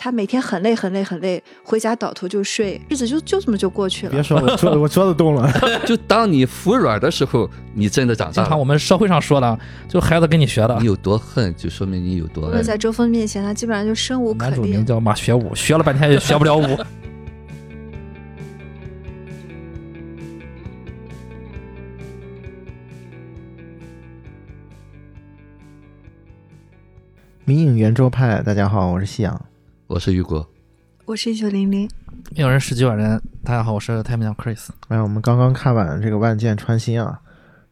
[0.00, 4.12] 他每天很累很累很累，回家倒头就睡，日子就就这么就过去了。
[4.12, 5.50] 别说我桌我桌子动了，
[5.84, 8.46] 就当你服软的时候，你真的长大了。
[8.46, 9.58] 经常我们社会上说的，
[9.88, 10.86] 就孩子跟你学的你。
[10.86, 12.52] 有多恨，就说明你有多爱。
[12.52, 14.50] 因为在周峰面前，他基本上就生无可恋。
[14.52, 16.64] 男主名叫马学武，学了半天也学不了武。
[27.44, 29.44] 迷影圆桌派，大家好，我是夕阳。
[29.88, 30.46] 我是雨果，
[31.06, 31.88] 我是一九零零，
[32.36, 33.18] 没有人十几万人。
[33.42, 34.68] 大家好，我是太平洋 Chris。
[34.88, 37.18] 哎，我们刚刚看完这个《万箭穿心》啊，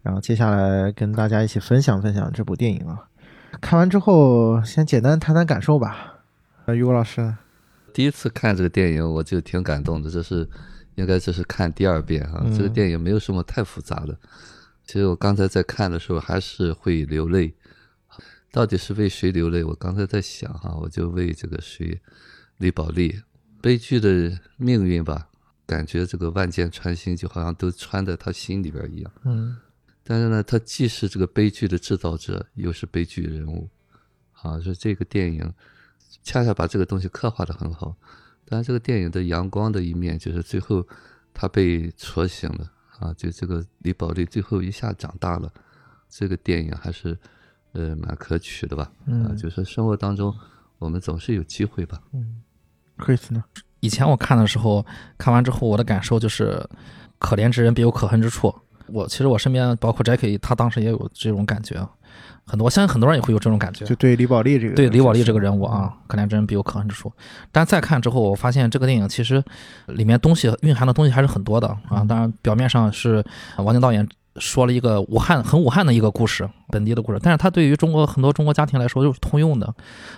[0.00, 3.04] 然后接下来跟大家一起分享分享这部电影啊。
[3.60, 6.14] 看完之后，先简单谈谈感受吧。
[6.64, 7.34] 呃，于果老师，
[7.92, 10.48] 第一次看这个电影我就挺感动的，这是
[10.94, 14.16] 应该这是看第二遍啊、嗯这个电影没有什么太复杂的，
[14.86, 17.54] 其实我刚才在看的时候还是会流泪。
[18.56, 19.62] 到底是为谁流泪？
[19.62, 22.00] 我刚才在想哈、我就为这个谁，
[22.56, 23.20] 李宝莉
[23.60, 25.28] 悲剧的命运吧，
[25.66, 29.12] 感觉这个万箭穿心就好像都穿在他心里边一样。
[29.24, 29.58] 嗯
[30.02, 33.68] 但是呢，他既是这个悲剧的制造者，又是悲剧人物，
[34.32, 35.52] 啊，所以这个电影
[36.22, 37.94] 恰恰把这个东西刻画的很好。
[38.46, 40.82] 当然，这个电影的阳光的一面就是最后
[41.34, 45.52] 他被戳醒了啊，就这个李宝莉最后一下长大了，
[46.08, 47.18] 这个电影还是
[47.76, 48.84] 呃蛮可取的吧？
[49.04, 50.34] 啊，嗯就是生活当中
[50.78, 52.00] 我们总是有机会吧。
[52.12, 52.40] 嗯
[52.98, 53.44] ，Chris 呢？
[53.80, 54.84] 以前我看的时候，
[55.18, 56.66] 看完之后我的感受就是，
[57.18, 58.52] 可怜之人必有可恨之处。
[58.88, 61.76] 我其实我身边包括 Jackie，他当时也有这种感觉，
[62.46, 63.84] 很多我相信很多人也会有这种感觉。
[63.84, 67.12] 就对李宝莉这个对李宝莉这个人物啊，可怜之人必有可恨之处。
[67.50, 69.42] 但再看之后，我发现这个电影其实
[69.88, 72.04] 里面东西蕴含的东西还是很多的啊。
[72.08, 73.24] 当然，表面上是
[73.58, 74.08] 王晶导演
[74.38, 79.74] 说了一个武汉很武汉的一个故事，本地的故事，但是它对于中国很多中国家庭来说就是通用的。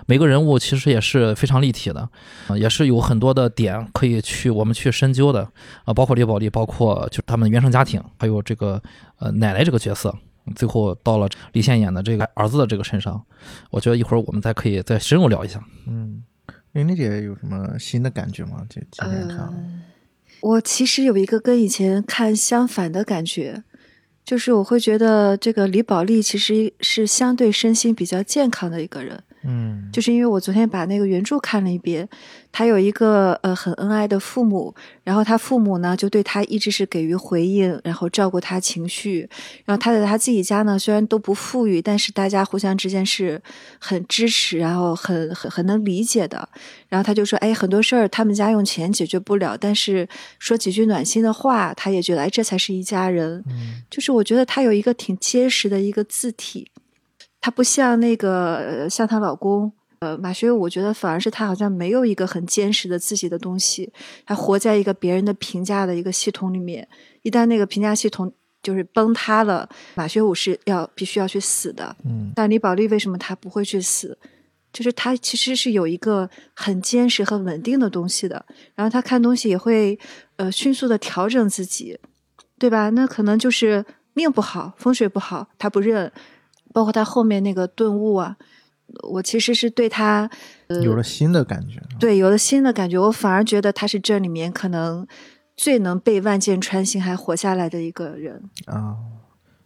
[0.07, 2.09] 每个人物其实也是非常立体的，
[2.49, 5.49] 啊，也是有很多的点可以去我们去深究的
[5.85, 8.83] 啊，包括李宝莉，包括就他们原生家庭，还有这个
[9.19, 10.15] 呃奶奶这个角色。
[10.57, 13.23] 最后到了李现演的这个儿子的这个身上，
[13.71, 15.63] 我觉得一会儿我们再可以再深入聊一下。
[15.87, 16.25] 嗯，
[16.73, 18.65] 玲玲姐有什么新的感觉吗？
[18.67, 19.83] 这今天看了，呃
[20.41, 23.65] 我其实有一个跟以前看相反的感觉，
[24.29, 29.25] 就是我会觉得这个李宝莉其实是相对身心比较健康的一个人。
[29.43, 32.09] 嗯，就是因为我昨天把那个原著看了一遍，
[32.51, 39.29] 他有一个呃很恩爱的父母，然后他父母呢就对他一直是给予回应，然后照顾他情绪，
[39.65, 43.41] 然后他在他自己家呢虽然都不富裕，但是大家互相之间是
[43.79, 46.49] 很支持，然后很很很能理解的。
[46.89, 53.45] 然后他就说，哎，很多事儿他们家用钱解决不了，但是说几句暖心的话，他也觉得哎这才是一家人。
[53.49, 56.71] 嗯就是我觉得他有一个挺结实的一个字体，
[57.41, 63.93] 她不像那个呃像她老公呃马学武，我觉得反而是她好像没有一个很坚实的自己的东西，
[64.27, 66.89] 她活在一个别人的评价的一个系统里面，
[67.23, 68.33] 一旦那个评价系统
[68.63, 74.19] 就是崩塌了，马学武是要必须要去死的，嗯但李宝莉为什么她不会去死？
[74.71, 78.45] 就是她其实是有一个很坚实、很稳定的东西的，
[78.75, 79.99] 然后她看东西也会
[80.37, 81.99] 呃迅速的调整自己，
[82.59, 82.91] 对吧？
[82.91, 86.13] 那可能就是命不好，风水不好，她不认。
[86.73, 88.37] 包括他后面那个顿悟啊，
[89.11, 90.31] 我其实是对他
[90.69, 91.81] 呃有了新的感觉。
[91.99, 95.07] 对有了新的感觉，我反而觉得他是这里面可能
[95.57, 98.43] 最能被万箭穿心还活下来的一个人。
[98.67, 98.97] 啊，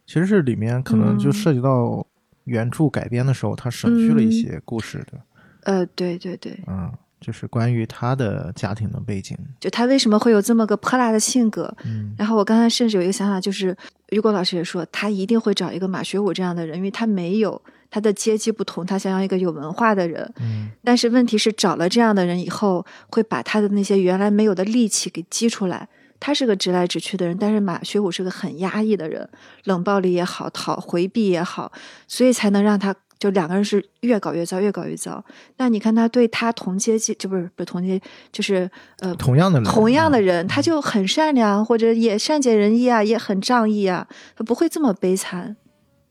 [0.07, 1.33] 其实是里面可能就嗯。
[1.33, 2.07] 涉及到
[2.45, 4.33] 原著改编的时候，他省去了一嗯。
[4.33, 5.21] 些故事的，
[5.63, 11.73] 呃，对对对，嗯，就是关于他的家庭的背景，就他为什么会有这么个泼辣的性格？
[11.85, 13.75] 嗯然后我刚才甚至有一个想法，就是
[14.11, 20.29] 于果老师也说，他一定会找一个马学武这样的人，因为他没有他的阶级不同，他想要一个有文化的人。
[20.41, 25.89] 嗯但是问题是，找了这样的人以后，会把他的那些原来没有的戾气给激出来。
[26.25, 29.29] 他是个直来直去的人，但是马学武是个很压抑的人，
[29.65, 31.73] 冷暴力也好，讨回避也好，
[32.07, 35.25] 所以才能让他就两个人是越搞越糟，越搞越糟。
[35.57, 38.03] 那你看他对他同阶级，就不是不是同阶，
[38.33, 45.57] 就是呃同样的人，同样的嗯人，他就很善良，或者也善解人意啊，也很仗义啊，他不会这么悲惨。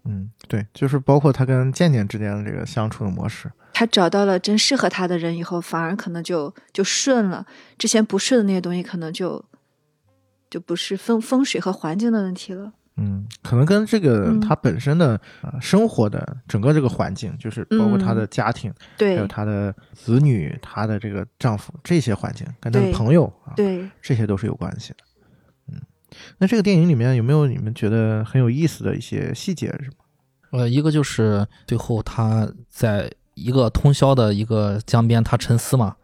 [0.05, 7.45] 嗯，对，就是包括他跟健健之间的这个相处的模式，他找到了真适合他的人以后，反而可能就就顺了，
[7.77, 9.43] 之前不顺的那些东西，可能就
[10.49, 12.71] 就不是风风水和环境的问题了。
[12.97, 14.39] 嗯，可能跟这个嗯。
[14.41, 24.97] 他本身的、呃生活的整个这个环境，就是包括他的家庭，还对有他的子女、他的这个丈夫这些环境，跟他的朋友啊，对，这些都是有关系的。
[25.71, 25.81] 嗯，
[26.37, 29.95] 那这个电影里面有没有你们觉得很有意思的一些细节是吗？
[30.51, 35.95] 呃，一个就是最后他在一个通宵的一个江边，他沉思嘛，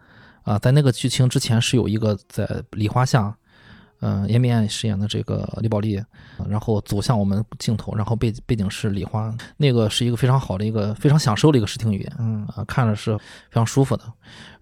[0.43, 3.35] 啊，在那个剧情之前是有一个在梨花下，
[3.99, 6.01] 嗯、颜面饰演的这个李宝莉，
[6.49, 12.13] 然后走向我们镜头，然后背背景是梨花，那个是一个非常好的一个非常享受的一个视听语言。
[12.19, 14.03] 嗯啊，看着是非常舒服的，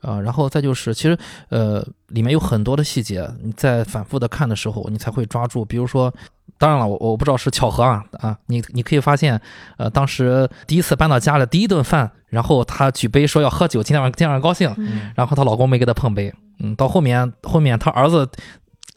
[0.02, 1.18] 呃，然后再就是，其实
[1.50, 5.66] 呃，里面有很多的细节，你在反复的看的时候，你才会抓住。
[5.66, 6.14] 比如说，
[6.58, 9.40] 当然了，我我不知道是巧合啊啊，你你可以发现，
[9.78, 18.28] 呃，当时第一次搬到家里第一顿饭，然后她举杯说要喝酒，今天晚今天晚上高兴，嗯然后她老公没给她碰杯，嗯，到后面后面她儿子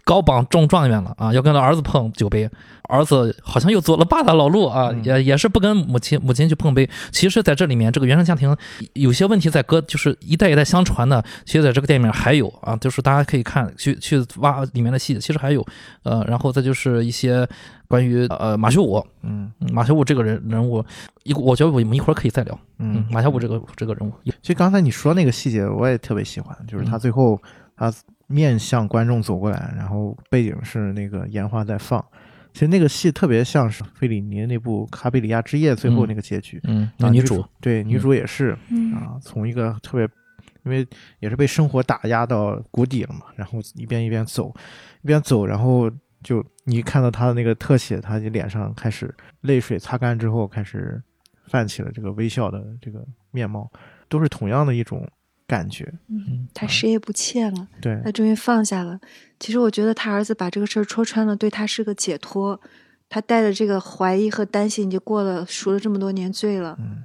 [0.08, 2.49] 高榜中状元了啊，要跟他儿子碰酒杯，
[2.84, 6.88] 儿子好像又走了八大老路啊，嗯也也是不跟母亲母亲去碰杯。
[7.12, 8.56] 其实，在这里面，这个原生家庭
[8.94, 11.22] 有些问题在搁，就是一代一代相传的。
[11.44, 15.62] 其实，在这个电影里面还有啊，就是大家可以看去去挖里面的细节，其实还有
[16.05, 17.46] 呃，然后再就是一些
[17.87, 20.82] 关于呃马修武，嗯嗯马修武这个人人物，
[21.25, 22.58] 一我觉得我们一会儿可以再聊。
[22.78, 27.38] 嗯嗯，，马修武这个这个人物，其实刚才你说那个细节，我也特别喜欢，就是他嗯最后
[27.76, 27.93] 他
[28.28, 32.02] 面向观众走过来，然后背景是那个烟花在放。
[32.54, 36.60] 其实那个戏特别像是费里尼那部《卡比里亚之夜》最后那个结局。
[36.64, 40.08] 嗯，啊那女主，对女主也是、嗯啊，从一个特别，
[40.64, 40.84] 因为
[41.20, 44.52] 也是被生活打压到谷底了嘛，然后一边一边走，
[45.02, 45.90] 一边走，然后
[46.22, 51.00] 就你看到她的那个特写，她就脸上开始泪水擦干之后，开始
[51.46, 53.70] 泛起了这个微笑的这个面貌，
[54.08, 55.06] 都是同样的一种
[55.49, 55.93] 感觉。
[56.09, 59.00] 嗯，他谁也不欠了，对他终于放下了。
[59.41, 62.61] 其实我觉得他儿子把这个事儿戳穿了，对他是个解脱。
[63.11, 66.77] 他带着这个怀疑和担心，已经过了赎了这么多年罪了。
[66.79, 67.03] 嗯，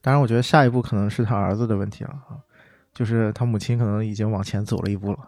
[0.00, 2.38] 当然，我觉得下一步可能是他儿子的问题了啊，
[2.94, 5.18] 就是他母亲可能已经往前走了一步了。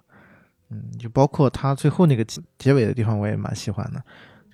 [0.70, 4.00] 嗯，就包括他最后那个结结尾的地方，我也蛮喜欢的，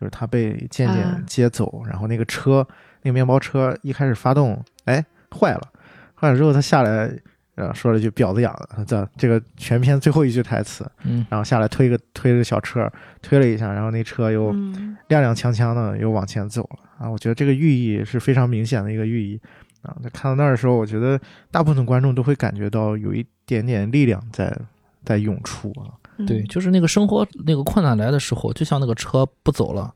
[0.00, 2.66] 就是他被渐渐啊接走，然后那个车，
[3.02, 5.04] 那个面包车一开始发动，哎，
[5.38, 5.68] 坏了，
[6.14, 7.14] 坏了之后他下来，
[7.60, 12.90] 呃，说了一句“婊子养的”，这这个全片最后一句台词，嗯然后下来推个推个小车，
[13.20, 17.10] 推了一下，然后那车又嗯踉踉跄跄的又往前走了啊！
[17.10, 19.38] 我觉得这个寓意是非常明显的一个寓意
[19.82, 19.94] 啊。
[20.02, 21.20] 在看到那儿的时候，我觉得
[21.50, 24.56] 大部分观众都会感觉到有一点点力量在
[25.04, 25.92] 在涌出啊。
[26.16, 29.92] 嗯对，就是那个生活那个困难来的时候，就像那个车不走了，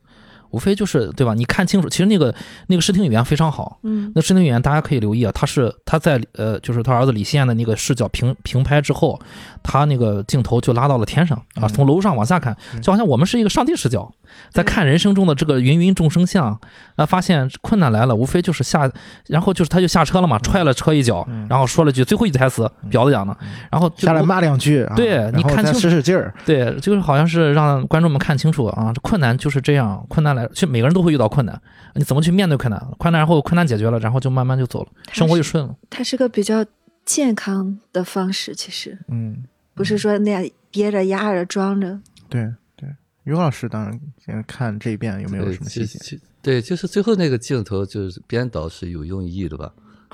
[0.54, 1.34] 无非就是对吧？
[1.34, 2.32] 你看清楚，其实那个
[2.68, 3.78] 那个视听语言非常好。
[3.82, 4.12] 嗯。
[4.14, 9.20] 那视听语言大家可以留意啊，他是他在呃，就是他儿子李现的那个视角平平拍之后，
[9.62, 12.80] 他那个镜头就拉到了天上啊，嗯从楼上往下看，嗯。
[12.80, 14.08] 就好像我们是一个上帝视角，
[14.50, 16.56] 在看人生中的这个芸芸众生相，
[16.94, 18.88] 啊，发现困难来了，无非就是下，
[19.26, 21.46] 然后就是他就下车了嘛，踹了车一脚，嗯。
[21.50, 23.36] 然后说了句最后一句台词，婊子讲的，
[23.70, 31.60] 然后下来骂两句啊，对你看清使使劲儿，对，就是好像是让观众们看清楚啊，困难就是这样，困难来，其实每个人都会遇到困难，
[31.94, 32.80] 你怎么去面对困难？
[32.98, 35.76] 困难然后困难解决了，然后就慢慢就走了，生活就顺了。
[35.88, 36.64] 它是个比较
[37.04, 39.44] 健康的方式，其实嗯，
[39.74, 41.98] 不是说那样憋着压着装着。
[42.28, 42.88] 对对。
[43.24, 46.20] 于老师当然先看这一遍有没有什么细节？
[46.42, 49.72] 对，就是最后那个镜头，就是编导是有用意的吧？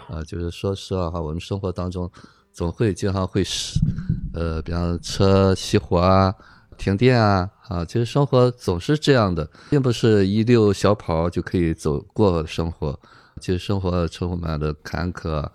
[0.09, 2.11] 啊，就是说实话哈，我们生活当中
[2.53, 3.81] 总会经常会是，
[4.33, 6.33] 呃，比方车熄火啊、
[6.81, 12.99] 停电啊，啊，其实生活总是这样的，并不是一溜小跑就可以走过生活。
[13.39, 15.53] 其实生活充满了坎坷啊，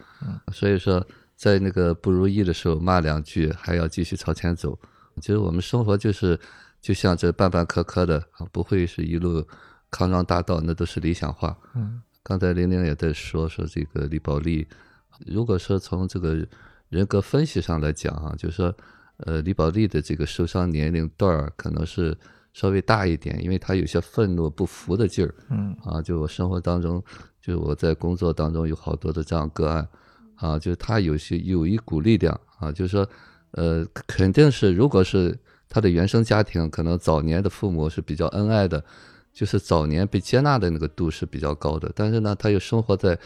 [0.53, 1.03] 所以说
[1.35, 4.77] 在那个不如意的时候骂两句，还要继续朝前走。
[5.19, 6.39] 其实我们生活就是
[6.79, 9.43] 就像这半半磕磕的啊，不会是一路
[9.89, 11.57] 康庄大道，那都是理想化。
[11.73, 14.67] 嗯，刚才玲玲也在说说这个李宝莉，
[15.25, 16.47] 如果说从这个
[16.89, 18.75] 人格分析上来讲啊，就是说，
[19.17, 22.17] 呃，李宝莉的这个受伤年龄段儿可能是
[22.53, 25.33] 稍微大一点，因为她有些愤怒不服的劲儿。
[25.49, 27.03] 嗯啊，就我生活当中，
[27.41, 29.87] 就我在工作当中有好多的这样个案，
[30.35, 33.07] 啊，就是他有些有一股力量啊，就是说，
[33.51, 35.37] 呃，肯定是如果是
[35.69, 38.83] 她的原生家庭，可能早年的父母是比较恩爱的，
[39.33, 43.17] 就是早年被接纳的那个度是比较高的，但是呢，她又生活在，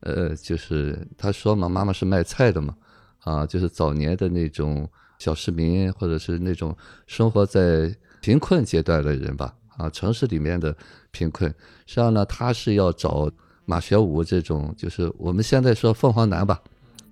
[0.00, 2.76] 呃，就是她说嘛，妈妈是卖菜的嘛，
[3.20, 4.88] 啊，就是早年的那种
[5.18, 10.74] 小市民，或者是那种生活在贫困阶段的人吧，啊，城市里面的
[11.10, 11.50] 贫困，
[11.86, 13.30] 实际上呢，他是要找
[13.64, 16.60] 马学武这种，就是我们现在说凤凰男吧，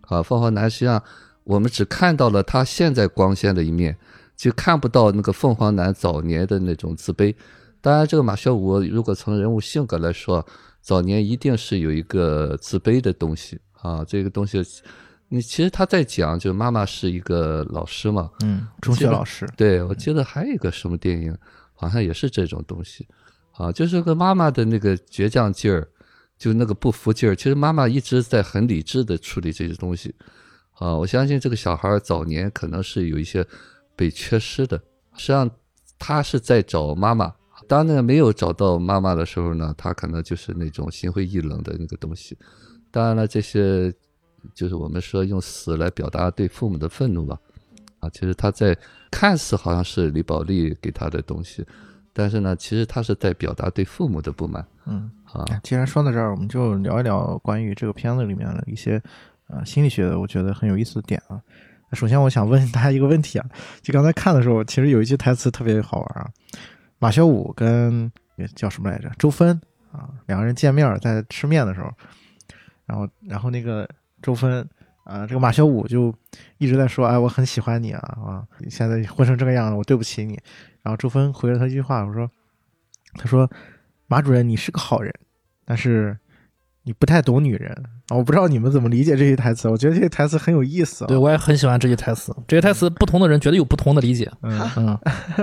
[0.03, 1.03] 啊，凤凰男实际上
[1.45, 3.97] 我们只看到了他现在光鲜的一面，
[4.37, 7.35] 就看不到那个凤凰男早年的那种自卑。
[7.81, 10.45] 当然，这个马学武如果从人物性格来说，
[10.81, 14.61] 早年一定是有一个自卑的东西啊，这个东西，
[15.29, 21.37] 你其实他在讲，就是妈妈是一个老师嘛，嗯，中学老师，对，我记得还有一个什么电影，
[21.75, 23.07] 好像也是这种东西，
[23.53, 25.89] 啊，就是个妈妈的那个倔强劲儿，
[26.39, 27.35] 就那个不服劲儿。
[27.35, 30.15] 其实妈妈一直在很理智的处理这些东西，
[30.75, 33.45] 啊，我相信这个小孩儿早年可能是有一些
[33.97, 34.79] 被缺失的，
[35.17, 35.51] 实际上
[35.99, 37.35] 他是在找妈妈。
[37.67, 42.39] 当那个没有找到妈妈的时候呢，他可能就是那种心灰意冷的那个东西。
[42.93, 43.93] 当然了，这些
[44.55, 47.39] 就是我们说用死来表达对父母的愤怒吧。
[48.01, 48.77] 啊，其实他在
[49.11, 51.65] 看似好像是李宝莉给他的东西，
[52.13, 54.67] 但是呢，其实他是在表达对父母的不满。
[54.85, 59.03] 嗯，啊，既然说到这儿，我们就聊一聊关于这个片子里面的一些
[59.49, 61.41] 呃心理学的，我觉得很有意思的点啊。
[61.93, 63.49] 首先，我想问大家一个问题啊，
[63.81, 66.31] 就刚才看的时候，其实有一句台词特别好玩啊。
[66.99, 68.11] 马小五跟
[68.55, 69.11] 叫什么来着？
[69.19, 69.59] 周芬
[69.93, 71.91] 啊，两个人见面在吃面的时候，
[72.87, 73.89] 然后然后那个
[74.23, 74.69] 周芬
[75.05, 76.15] 啊，这个马小五就
[76.59, 80.39] 一直在说，哎，我很喜欢你啊啊，现在混成这个样子，我对不起你。
[80.83, 82.31] 然后周芬回了他一句话，我说，
[83.15, 83.51] 他说，
[84.07, 85.13] 马主任你是个好人，
[85.65, 86.17] 但是。
[86.87, 87.69] 你不太懂女人
[88.11, 88.17] 啊！
[88.17, 91.05] 我不知道你们怎么理解这些台词，我觉得这些台词很有意思。
[91.07, 94.31] 对我也很喜欢这些台词，这些台词不同的人绝对有不同的理解。
[94.45, 94.99] 嗯嗯，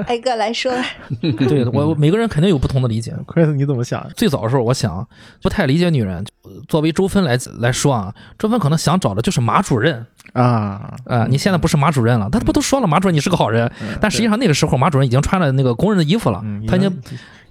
[0.08, 0.72] 挨个来说。
[1.20, 3.14] 对我每个人肯定有不同的理解。
[3.28, 4.08] Chris，你怎么想？
[4.16, 5.06] 最早的时候，我想
[5.42, 6.24] 不太理解女人。
[6.70, 11.28] 作为周芬来来说啊，周芬可能想找的就是马主任啊啊！
[11.30, 13.70] 你现在不是马主任了，他不都说了，马主任你是个好人。
[14.00, 17.02] 但实际上那个时候，马主任已经穿了那个工人的衣服了，他已经。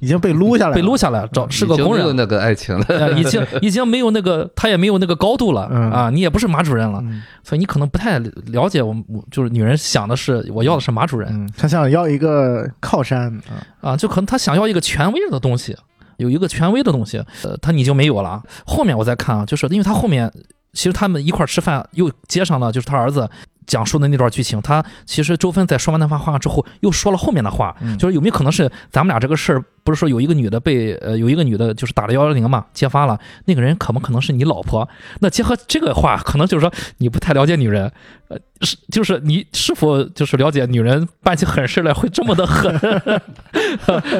[0.02, 6.10] 已经被撸下来，被撸下来，找是个工人，没有那个爱情了，已经 已经没有那个，他也没有那个高度了啊！
[6.10, 7.00] 你也不是马主任了，
[7.44, 13.40] 所以你可能不太了解我，我就是女人想的是，我要的是马主任，她想要一个靠山
[13.80, 15.76] 啊，就可能她想要一个权威的东西，
[16.16, 18.42] 有一个权威的东西，呃，他你就没有了。
[18.66, 20.28] 后面我再看啊，就是因为他后面
[20.72, 23.28] 其实他们一块吃饭，又接上了就是他儿子。
[23.64, 34.86] 讲述的那段剧情，他其实周芬在说完那番话之后，又说了后面的话，就是有没有可能是咱们俩这个事儿，不是说有一个女的被呃有一个女的就是打了幺幺零嘛，揭发了那个人可不可能是你老婆？
[35.20, 37.90] 那结合这个话，可能就是说你不太了解女人，
[38.28, 42.74] 呃，是 就是你是否就是了解女人办起狠事来会这么的狠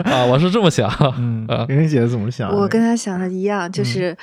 [0.04, 0.24] 啊？
[0.24, 2.48] 我是这么想，嗯，玲玲姐怎么想？
[2.54, 4.16] 我跟她想的一样，就是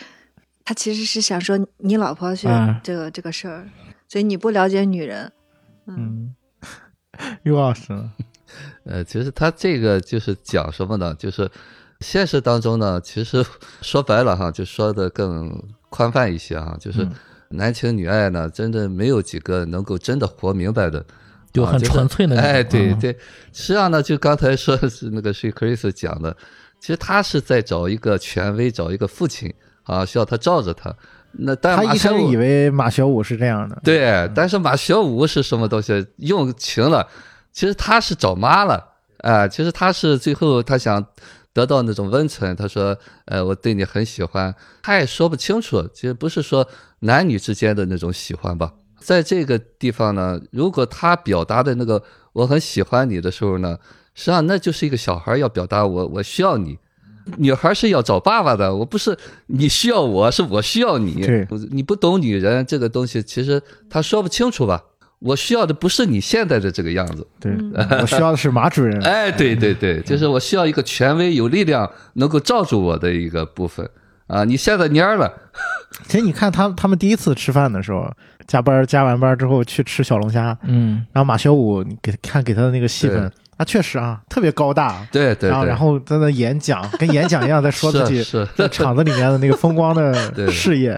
[0.69, 2.47] 她其实是想说你老婆去
[2.83, 3.67] 这个这个事儿。
[4.07, 5.31] 所以你不了解女人，
[5.87, 6.35] 嗯，
[7.41, 7.91] 于老师，
[8.83, 11.15] 呃，其实他这个就是讲什么呢？
[11.15, 11.49] 就是
[12.01, 13.43] 现实当中呢，其实
[13.81, 15.51] 说白了哈，就说的更
[15.89, 17.07] 宽泛一些哈，就是
[17.49, 21.03] 男情女爱呢，真的没有几个能够真的活明白的，
[21.51, 22.39] 就很纯粹的。
[22.39, 23.11] 哎，对对，
[23.51, 26.37] 实际上呢，就刚才说是那个是 Chris 讲的，
[26.79, 29.51] 其实他是在找一个权威，找一个父亲
[29.89, 30.95] 啊，需要他罩着他。
[31.31, 36.05] 那但他一开始以为马小五是这样的，对，但是马小五是什么东西？
[36.17, 37.07] 用情了，
[37.51, 38.83] 其实他是找妈了，
[39.19, 41.05] 啊，其实他是最后他想
[41.53, 46.67] 得到那种温存，他说，呃，我对你很喜欢，他也说不清楚，其实不是说
[47.01, 52.01] 男女之间的那种喜欢吧，在这个地方呢，如果他表达的那个
[52.33, 53.77] 我很喜欢你的时候呢，
[54.15, 56.79] 实际上那就是一个小孩要表达我我需要你。
[57.37, 59.17] 女孩是要找爸爸的，我不是
[59.47, 61.25] 你需要我，是我需要你。
[61.71, 64.81] 你不懂女人这个东西，其实他说不清楚吧？
[65.19, 67.51] 我需要的不是你现在的这个样子，对
[68.01, 68.97] 我需要的是马主任。
[69.01, 73.85] 哎，对对对，就是我需要一个权威、有力量、能够罩住我的一个部分
[74.27, 74.45] 啊！
[74.45, 75.29] 你现在蔫了。
[76.07, 78.09] 其实你看他他们第一次吃饭的时候，
[78.47, 83.29] 加班加完班之后去吃小龙虾，嗯，然后马小五你给看给他的那个戏份。
[83.59, 88.23] 啊，确实啊，特别高大，对对，然后然后在那演讲，跟演讲一样，在说自 己
[88.55, 90.13] 在厂子里面的那个风光的
[90.49, 90.97] 事业，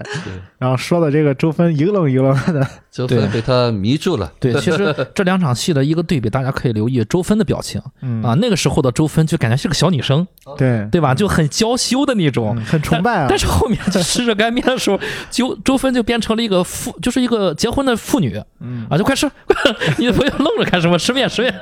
[0.58, 4.32] 然后说的这个周芬一愣一愣的， 周芬被他迷住了。
[4.38, 7.80] 对，其实这两场戏的一个对比，大家可以留意周芬的表情。
[8.22, 10.24] 啊，那个时候的周芬就感觉是个小女生，
[10.56, 10.86] 对。
[10.92, 11.12] 对吧？
[11.12, 13.26] 就很娇羞的那种，很崇拜啊。
[13.28, 15.00] 但是后面吃着干面的时候，
[15.32, 18.40] 就周芬就变成了一个妇，就是一个结婚的妇女，
[18.88, 19.28] 啊，就快吃，
[19.98, 21.52] 你不要愣着干什么，吃面吃面，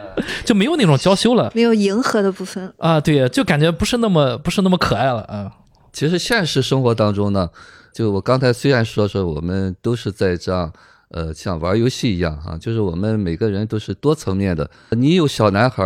[0.45, 0.90] 就没有那种。
[0.97, 5.53] 娇羞了，没有迎合的部分啊，对，就感觉不是那么不是那么可爱了啊。
[5.93, 7.51] 其实现实生活当中呢，
[7.93, 10.73] 就我刚才虽然说说我们都是在这样，
[11.11, 14.71] 呃，像玩游戏一样啊，就是我们每个人都是多层面的。
[14.91, 15.83] 你有小男孩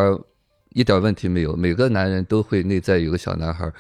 [0.75, 3.73] 一点问题没有，每个男人都会内在有个小男孩，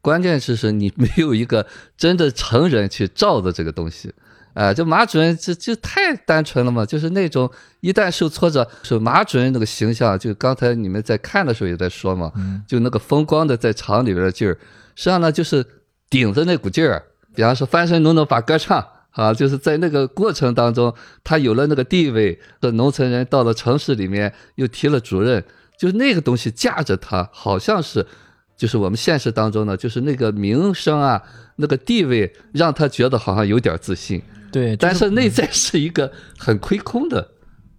[0.00, 4.12] 关键是是你没有一个真的成人去罩着这个东西。
[4.54, 12.30] 哎，就马主任这就太单纯了嘛，就是那种一旦受挫折，是马主任那个形象，就刚才你们在看的时候也在说嘛，
[12.66, 14.52] 就那个风光的在厂里边的劲儿，
[14.94, 15.64] 实际上呢就是
[16.10, 17.02] 顶着那股劲儿，
[17.34, 20.94] 比方说翻身农奴把歌唱啊，就是在那个过程当中，
[21.24, 25.42] 他有了那个地位，这农村人到了城市里面又提了主任，
[25.78, 28.06] 就是那个东西架着他，好像是。
[28.54, 31.20] 就是我们现实当中呢，就是那个名声啊，
[31.56, 37.26] 那个地位，让他觉得好像有点自信，对，但就是内在是一个很亏空的。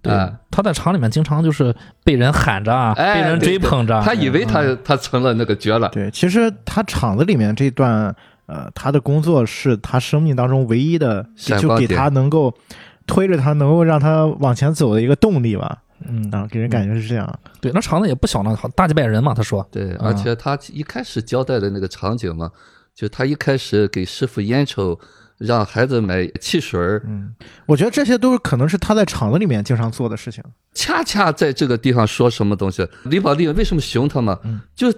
[0.01, 8.13] 对啊，他在厂里面经常就是被人喊着啊，哎被人追捧着，他以为他嗯他成了那个角了，对，其实他厂子里面这段，
[8.47, 12.53] 呃，他的工作是他生命当中唯一的，就给闪光点他能够
[13.07, 15.77] 推着他，能够让他往前走的一个动力吧。
[16.05, 17.39] 嗯，啊，给人感觉是这样。
[17.61, 22.51] 对，那厂子也不小呢，好大几百人嘛，他说，对，啊而且他一开始交代的那个场景嘛，
[22.93, 24.99] 就他一开始给师傅烟抽，
[25.45, 27.33] 让孩子买汽水儿，嗯，
[27.65, 30.43] 我觉得这些都是可能是他在厂子里面经常做的事情。
[30.73, 32.87] 恰恰在这个地方说什么东西？
[33.03, 34.39] 李宝莉为什么凶他嘛？
[34.43, 34.93] 嗯就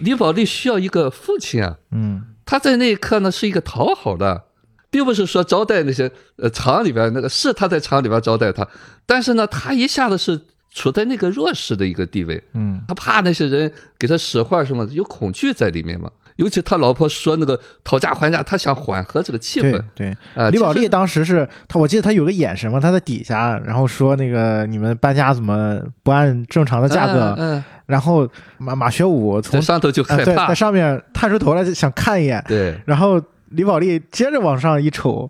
[0.00, 4.44] 李宝莉需要一个父亲啊，嗯他在那一刻呢是一个讨好的，
[4.90, 8.66] 并不是说招待那些呃厂里边那个是他在厂里边招待他，
[9.04, 10.40] 但是呢，他一下子是
[10.72, 16.10] 处在那个弱势的一个地位，嗯他怕那些人给他使坏什么的，有恐惧在里面嘛。
[16.38, 19.84] 尤其他老婆说那个讨价还价，他想缓和这个气对氛。
[19.94, 27.34] 对，啊，其实李宝莉当时是他，我记得他有个眼神嘛，他在底下，然后说那个你们搬家怎么不按正常的价格？
[27.38, 28.28] 嗯，嗯然后
[28.58, 30.54] 马马学武从在上头就害怕在。
[30.54, 35.28] 上面探出头来想看一眼，对，然后李宝莉接着往上一瞅，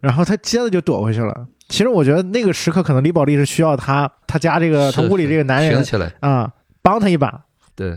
[0.00, 1.46] 然后他接着就躲回去了。
[1.68, 6.12] 其实我觉得那个时刻可能李宝莉是需要他他家这个他屋里这个男人挺起来。
[6.18, 6.50] 啊
[6.82, 7.42] 帮他一把。
[7.76, 7.96] 对，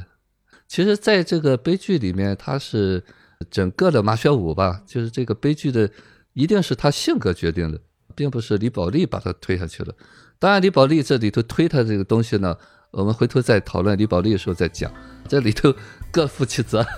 [0.74, 3.04] 其实在这个悲剧里面，他是
[3.52, 5.88] 整个的马学武吧，就是这个悲剧的，
[6.34, 7.80] 一定是他性格决定的，
[8.16, 9.94] 并不是李宝莉把他推下去的。
[10.40, 12.58] 当然，李宝莉这里头推他这个东西呢，
[12.90, 14.92] 我们回头再讨论李宝莉的时候再讲，
[15.28, 15.72] 这里头
[16.12, 16.84] 各负其责。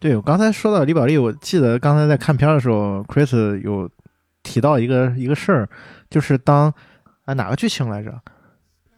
[0.00, 3.88] 对我刚才说到李宝莉，我记得刚才在看片的时候，Chris 有
[4.42, 5.68] 提到一个一个事儿，
[6.08, 6.72] 就是当
[7.24, 8.12] 啊哪个剧情来着？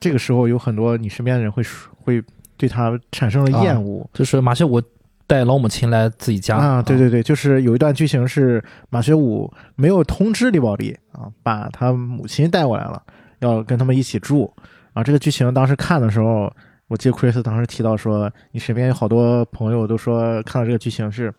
[0.01, 2.23] 这个时候有很多你身边的人会说会
[2.57, 4.09] 对他产生了厌恶。
[4.13, 4.83] 就是马学武
[5.27, 13.01] 带老母亲来自己家啊，对对对，就是有一段剧情是马学武没有通知李宝莉啊，把他母亲带过来了，
[13.39, 14.53] 要跟他们一起住
[14.93, 15.05] 啊。
[15.05, 16.53] 这个剧情当时看的时候，
[16.89, 21.33] 我记得 Chris 当时提到说，你身边有好多朋友都说看到这个剧情是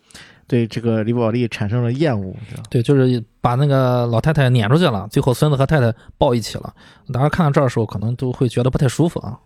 [0.46, 2.34] 对这个李宝莉产生了厌恶，
[2.70, 6.74] 对对，就是把那个老太太撵出去了，最后孙子和太太抱一起了。
[7.12, 9.38] 大家看到这儿的时候，可能都会觉得不太舒服啊。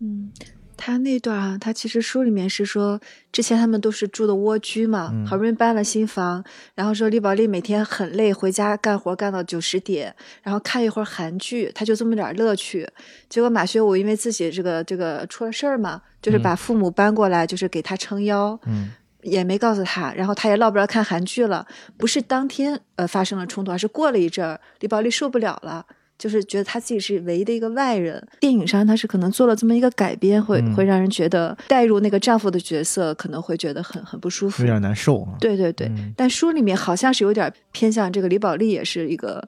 [0.00, 0.32] 嗯，
[0.76, 3.00] 他那段啊，他其实书里面是说，
[3.32, 6.44] 之前他们都是住的蜗居嘛，嗯好不容易搬了新房，
[6.74, 12.86] 然后说李宝莉每天很累，回家干活干到九十点，然后看一会儿韩剧，他就这么点儿乐趣。
[13.28, 18.90] 结果马学武因为自己这个这个出了事儿嘛，就是嗯把父母搬过来，就是给他撑腰，嗯
[19.24, 21.66] 也没告诉他，然后他也落不着看韩剧了。
[21.96, 25.84] 不是当天呃发生了冲突，而是过了一阵儿，李宝莉受不了了。
[26.16, 34.68] 就是觉得他自己是唯一的一个外人，电影上他是可能做了这么一个改编，会、嗯会让人觉得带入那个丈夫的角色，可能会觉得很很不舒服有。
[34.68, 35.34] 点难受啊。
[35.40, 39.46] 对对对，嗯但书里面好像是有点偏向这个李宝莉，也是一个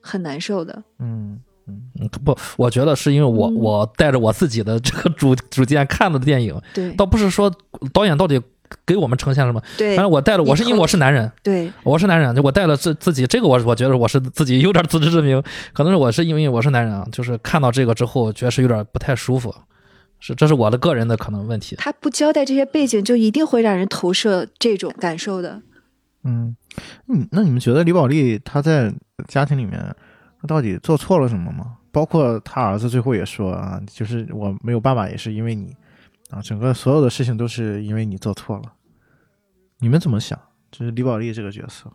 [0.00, 0.84] 很难受的。
[1.00, 7.52] 嗯嗯，不，我觉得是因为我、嗯我带着我自己的这个主主见看的电影，对倒不是说
[7.92, 8.40] 导演到底
[8.86, 19.54] 给我们呈现什么，对反正我带了，我是因为我是男人，对，我是男人，就我带了自自己这个我我觉得我是自己有点自知之明，可能是我是因为我是男人啊，就是看到这个之后，觉得是有点不太舒服，
[20.20, 21.76] 是这是我的个人的可能问题。
[21.76, 25.62] 他不交代这些背景，就一定会让人投射这种感受的。
[26.24, 26.56] 嗯，
[27.08, 28.92] 嗯，那你们觉得李宝莉她在
[29.28, 29.78] 家庭里面，
[30.40, 31.76] 她到底做错了什么吗？
[31.92, 35.76] 包括她儿子最后也说啊，就是我没有爸爸也是因为你
[36.30, 38.72] 啊，整个所有的事情都是因为你做错了。
[39.78, 40.38] 你们怎么想？
[40.70, 41.92] 就是李宝莉这个角色，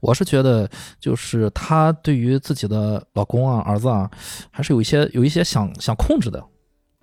[0.00, 4.10] 我是觉得，就是她对于自己的老公啊、儿子啊，
[4.50, 6.42] 还是有一些有一些想想控制的，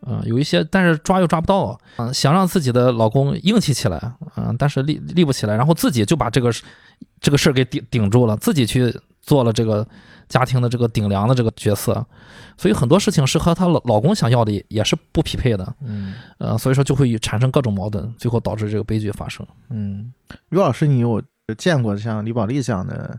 [0.06, 6.63] 嗯、有一些，但是抓又抓不到，嗯、想让自己的老公硬气起来，嗯、但是立立不起来，然后自己就把这个事
[7.20, 9.88] 这个事儿给顶顶住了，自己去做了这个
[10.28, 12.06] 家庭的这个顶梁的这个角色，
[12.58, 19.46] 所以很多事情是和她老老公想要的也也是不匹配的，嗯呃，所以说就会产生各种矛盾，最后导致这个悲剧发生。
[19.70, 20.13] 嗯，
[20.50, 21.22] 于老师，你有
[21.58, 23.18] 见过像李宝莉这样的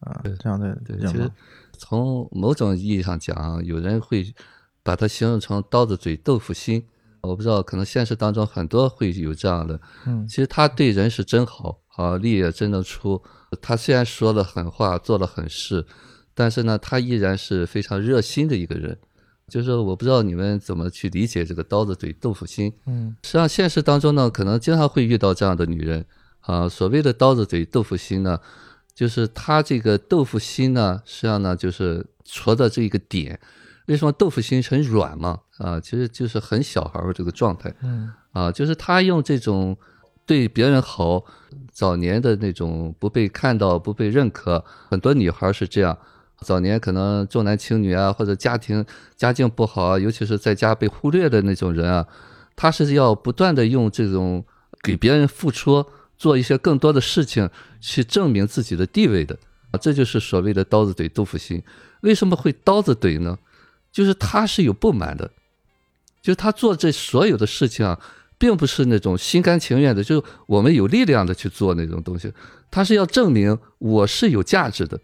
[0.00, 1.30] 啊对这样的对，其实人吗？
[1.78, 4.26] 从某种意义上讲，有人会
[4.88, 6.82] 把它形容成刀子嘴豆腐心。
[7.20, 9.78] 我不知道，可能现实当中很多会有这样的。
[10.06, 13.22] 嗯其实他对人是真好，啊，力也真的出。
[13.60, 15.84] 他虽然说了狠话，做了狠事，
[16.32, 18.96] 但是呢，他依然是非常热心的一个人。
[19.46, 22.72] 就是我不知道你们怎么去理解这个刀子嘴豆腐心。
[22.86, 26.06] 嗯实际上，现实当中呢，可能经常会遇到这样的女人
[26.40, 26.66] 啊。
[26.66, 28.40] 所谓的刀子嘴豆腐心呢，
[28.94, 33.38] 就是他这个豆腐心呢，实际上呢就是戳的这一个点。
[33.88, 35.38] 为什么豆腐心很软嘛？
[35.56, 37.74] 啊，其实就是很小孩儿这个状态。
[37.82, 39.76] 嗯啊，就是他用这种
[40.26, 41.24] 对别人好，
[41.72, 45.96] 早年的那种不被看到、不被认可，很多女孩是这样。
[46.40, 48.84] 早年可能重男轻女啊，或者家庭
[49.16, 52.06] 家境不好啊，尤其是在家被忽略的那种人啊，
[52.54, 54.44] 他是要不断的用这种
[54.82, 55.84] 给别人付出，
[56.18, 57.48] 做一些更多的事情，
[57.80, 59.36] 去证明自己的地位的
[59.72, 61.62] 啊，这就是所谓的刀子怼豆腐心。
[62.02, 63.36] 为什么会刀子怼呢？
[63.92, 65.30] 就是他是有不满的，
[66.22, 67.98] 就是他做这所有的事情啊，
[68.38, 72.32] 并不是那种心甘情愿的，就是我们有力量的去做那种东西，
[72.70, 74.98] 他是要证明我是有价值的。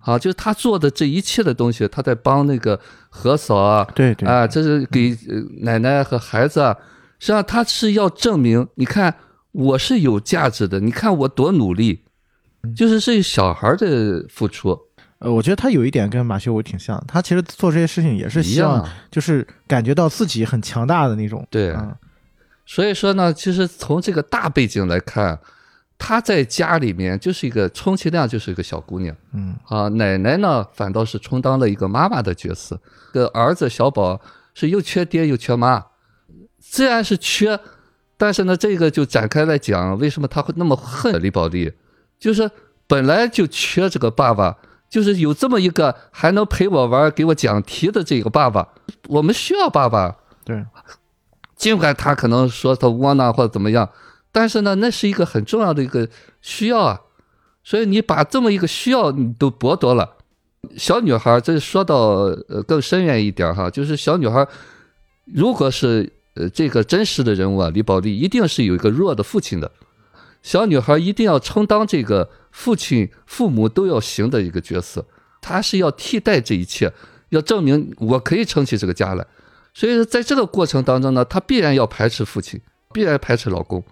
[0.00, 6.74] 啊，就是他做的这一切的东西，他在帮那个何嫂啊，对对啊，这是给呃奶奶和孩子啊，
[7.18, 9.16] 实际上他是要证明，你看
[9.52, 12.04] 我是有价值的，你看我多努力，
[12.74, 14.78] 就是这小孩的付出
[15.18, 21.46] 呃，我觉得他有一点跟马修武挺像，他其实做这些事情也是一希望样，就是感觉到自己很强大的那种。
[21.50, 21.94] 对嗯
[22.70, 25.38] 所以说呢，其实从这个大背景来看，
[25.96, 29.16] 他在家里面就是一个充其量就是一个小姑娘。
[29.32, 32.78] 嗯啊，奶奶呢反倒是充当了一个妈妈的角色，
[33.14, 34.20] 这个儿子小宝
[34.52, 35.82] 是又缺爹又缺妈，
[36.60, 37.58] 虽然是缺，
[38.18, 41.72] 但是呢，这个就展开来讲，为什么他会那么恨李宝莉？
[42.18, 42.50] 就是
[42.86, 48.68] 本来就缺这个爸爸，就是有这么一个还能陪我玩、给我讲题的这个爸爸，
[49.08, 50.16] 我们需要爸爸。
[50.44, 50.64] 对，
[51.56, 53.90] 尽管他可能说他窝囊或者怎么样，
[54.32, 56.08] 但是呢，那是一个很重要的一个
[56.40, 57.00] 需要啊。
[57.62, 60.16] 所以你把这么一个需要你都剥夺了，
[60.78, 61.96] 小女孩，这说到
[62.48, 64.48] 呃更深远一点哈，就是小女孩，
[65.26, 69.70] 如果是呃这个真实的人物啊，李宝莉一定是有一个弱的父亲的，
[70.48, 75.04] 小女孩一定要充当这个父亲、父母都要行的一个角色，
[75.42, 76.90] 她是要替代这一切，
[77.28, 79.26] 要证明我可以撑起这个家来。
[79.74, 82.58] 所以说，在这个过程当中呢，她必然要排斥父亲，
[82.94, 83.84] 必然排斥老公。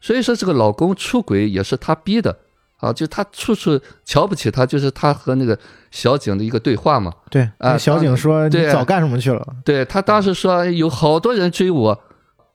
[0.00, 2.38] 所以说，这个老公出轨也是她逼的
[2.76, 5.58] 啊，就她处处瞧不起他，就是她和那个
[5.90, 7.12] 小景的一个对话嘛。
[7.28, 12.00] 对，啊小景说：“你对早干什么去了对他当时说有好多人追我，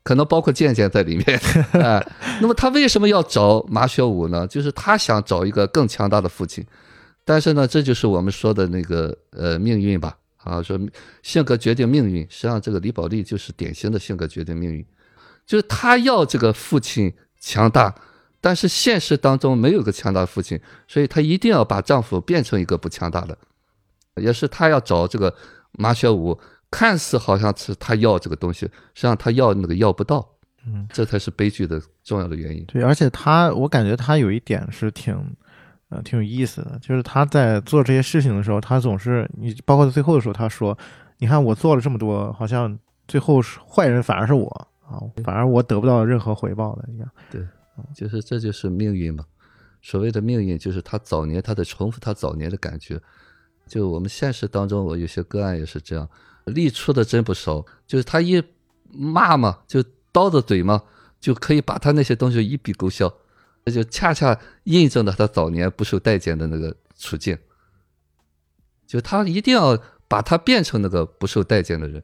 [0.04, 1.40] 可能包括健健在里面。
[1.74, 2.06] 哎，
[2.42, 4.48] 那么他为什么要找马学武呢？
[4.48, 6.66] 就是他想找一个更强大的父亲。
[7.24, 10.18] 但是呢，这就是我们说的那个呃命运吧。
[10.44, 10.76] 啊，说
[11.22, 14.84] 性格决定命运，实际上这个李宝莉就是典型的性格决定命运，
[15.46, 17.94] 就是他要这个父亲强大，
[18.42, 23.38] 但是现实当中没有个强大的父亲，所以她一定要把丈夫变成一个不强大的。
[24.16, 25.32] 也是她要找这个
[25.74, 26.36] 马学武，
[26.72, 30.28] 看似好像是他要这个东西，实际上他要那个要不到，
[30.66, 32.64] 嗯，这才是悲剧的重要的原因？”。
[32.72, 35.14] 对，而且他，我感觉他有一点是挺，
[35.90, 40.76] 呃，挺有意思的，就是他在做这些事情的时候，他总是你，包括最后的时候，他说
[41.20, 44.48] ：“你看我做了这么多，好像最后是坏人反而是我
[44.82, 47.10] 啊，反而我得不到任何回报的一样。
[47.30, 47.46] 对
[47.96, 49.26] 就是这就是命运嘛。
[49.82, 53.02] 所谓的命运，就是他早年他在重复他早年的感觉。
[53.68, 56.08] 就我们现实当中，我有些个案也是这样，
[56.46, 57.66] 力出的真不少。
[57.88, 58.44] 就是他一
[58.92, 60.84] 骂嘛，就刀子嘴嘛，
[61.20, 63.14] 就可以把他那些东西一笔勾销。
[63.64, 67.38] 那就恰恰印证了他早年不受待见的那个处境。
[68.88, 69.78] 就他一定要
[70.08, 72.04] 把他变成那个不受待见的人。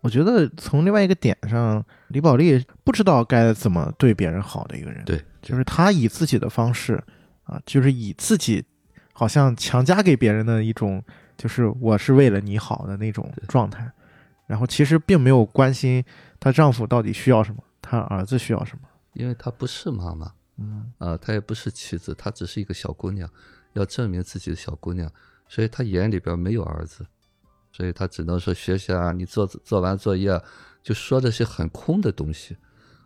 [0.00, 7.00] 我觉得从另外一个点上，李宝莉不知道该怎么对别人好的一个人，对，就是他以自己的方式
[7.44, 8.64] 啊，就是以自己
[9.12, 11.00] 好像强加给别人的一种，
[11.36, 13.90] 就是我是为了你好的那种状态，
[14.46, 16.04] 然后其实并没有关心
[16.38, 18.88] 她丈夫到底需要什么，她儿子需要什么。
[19.14, 20.32] 因为她不是妈妈。
[20.58, 23.28] 嗯啊，她也不是妻子，她只是一个小姑娘，
[23.72, 25.10] 要证明自己的小姑娘，
[25.48, 27.04] 所以她眼里边没有儿子，
[27.72, 30.42] 所以她只能说学习啊，你做做完作业啊，
[30.82, 32.56] 就说这些很空的东西，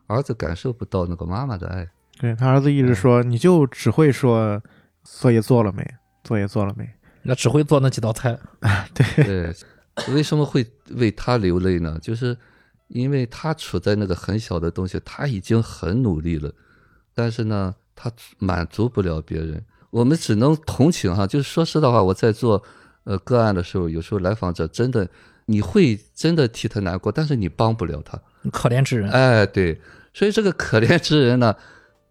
[0.08, 1.88] 儿子感受不到那个妈妈的爱。
[2.18, 4.60] 对他儿子一直说，你就只会说
[5.04, 5.86] 作业做了没，
[6.24, 6.90] 作业做了没。
[7.26, 8.38] 那只会做那几道菜，
[8.94, 9.54] 对，
[10.14, 11.98] 为什么会为他流泪呢？
[12.00, 12.36] 就是
[12.88, 16.52] 因为他处在那个很小的东西，他已经很努力了，
[17.14, 19.64] 但是呢，他满足不了别人。
[19.90, 22.62] 我们只能同情哈，就是说实的话，我在做
[23.04, 25.08] 呃个案的时候，有时候来访者真的
[25.46, 28.20] 你会真的替他难过，但是你帮不了他。
[28.52, 29.10] 可怜之人。
[29.10, 29.80] 哎，对，
[30.12, 31.56] 所以这个可怜之人呢，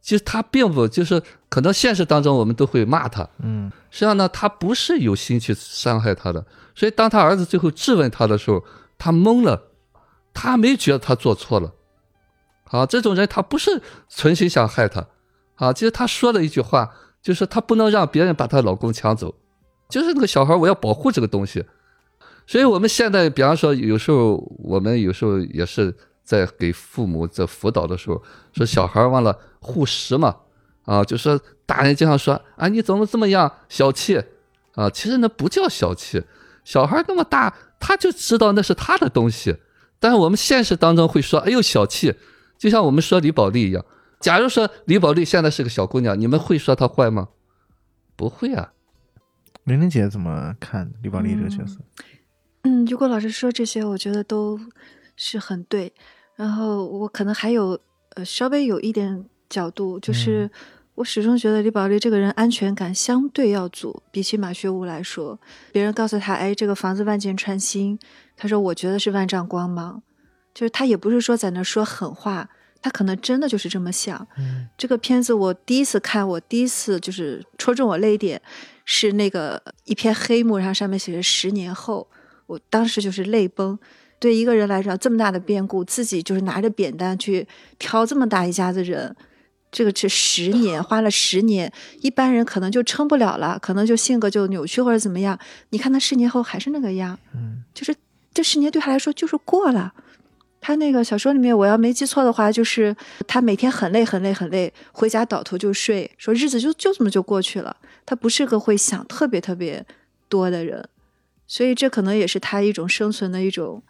[0.06, 3.72] 其实他并不就是可能现实当中我们都会骂他，嗯。
[3.90, 8.64] 实际上呢，他不是有心去伤害他的，所以当他儿子最后质问他的时候，
[9.00, 9.64] 他懵了，
[10.32, 11.74] 他没觉得他做错了。
[12.66, 15.08] 啊，这种人他不是存心想害他，
[15.56, 16.92] 啊，其实他说了一句话，
[17.24, 19.34] 就是他不能让别人把她老公抢走，
[19.90, 21.66] 就是那个小孩我要保护这个东西。
[22.46, 30.36] 所以我们现在，比方说，有时候我们有时候也是在给父母在辅导的时候，说小孩忘了护食嘛，
[30.84, 34.22] 啊，就说大人经常说啊，你怎么这么样小气
[34.74, 34.90] 啊？
[34.90, 36.24] 其实那不叫小气，
[36.64, 39.56] 小孩那么大，他就知道那是他的东西。
[40.00, 42.14] 但是我们现实当中会说，哎呦小气，
[42.58, 43.86] 就像我们说李宝莉一样。
[44.20, 47.30] 假如说李宝莉现在是个小姑娘，你们会说她坏吗？
[48.16, 48.72] 不会啊。
[49.66, 51.78] 玲玲姐怎么看李宝莉这个角色？
[52.64, 54.60] 嗯，如果老师说这些，我觉得都
[55.16, 55.94] 是很对。
[56.36, 57.80] 然后我可能还有
[58.16, 60.50] 呃稍微有一点角度，就是
[60.96, 65.40] 我始终觉得李宝莉这个人安全感相对要足，比起马学武来说。
[65.72, 67.98] 别人告诉他，哎，这个房子万箭穿心，
[68.36, 70.02] 他说我觉得是万丈光芒，
[70.54, 72.50] 就是他也不是说在那说狠话，
[72.82, 74.28] 他可能真的就是这么想。
[74.38, 78.42] 嗯这个片子我第一次看，我第一次就是戳中我泪点，
[78.84, 82.10] 是那个一片黑幕，然后上面写着十年后，
[82.48, 83.80] 我当时就是泪崩。
[84.26, 89.16] 对一个人来讲，这么大的变故，自己就是拿着扁担去挑这么大一家子人，
[89.72, 95.38] 这个是十 年，花了十年，一般人可能就撑不了了，可能就性格就扭曲或者怎么样。
[95.70, 97.96] 你看他十年后还是那个样，嗯就是
[98.34, 99.94] 这十年对他来说就是过了。
[100.60, 102.96] 他那个小说里面，我要没记错的话，就是
[103.28, 107.78] 他每天很累很累很累，回家倒头就睡，说日子就就这么就过去了。
[108.04, 109.86] 他不是个会想特别特别
[110.28, 110.90] 多的人，
[111.46, 113.84] 所以这可能也是他一种生存的一种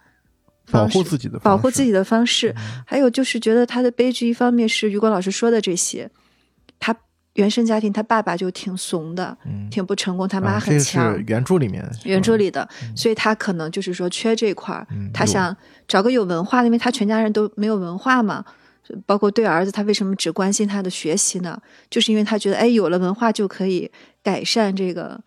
[0.70, 2.54] 保护自己的方式保护自己的方式。
[2.86, 6.10] 还有就是觉得他的悲剧，一方面是雨果老师说的这些，
[6.78, 6.96] 他
[7.34, 11.14] 原生家庭他爸爸就挺怂的，嗯，挺不成功，他啊妈这个很强。
[11.14, 18.44] 是原著里面原著里的，嗯所以他可能就是说缺这块儿，嗯他想找个有文化的，因为他全家人都没有文化嘛。
[19.04, 21.60] 包括对儿子，他为什么只关心他的学习呢？
[21.90, 23.90] 就是因为他觉得，哎，有了文化就可以
[24.22, 25.20] 改善这个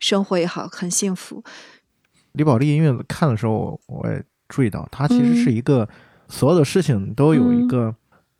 [0.00, 1.42] 生活也好，很幸福。
[2.32, 5.36] 李宝莉，因为看的时候我也注意到，他其实嗯。
[5.36, 5.88] 是一个
[6.28, 7.94] 所有的事情都有一个、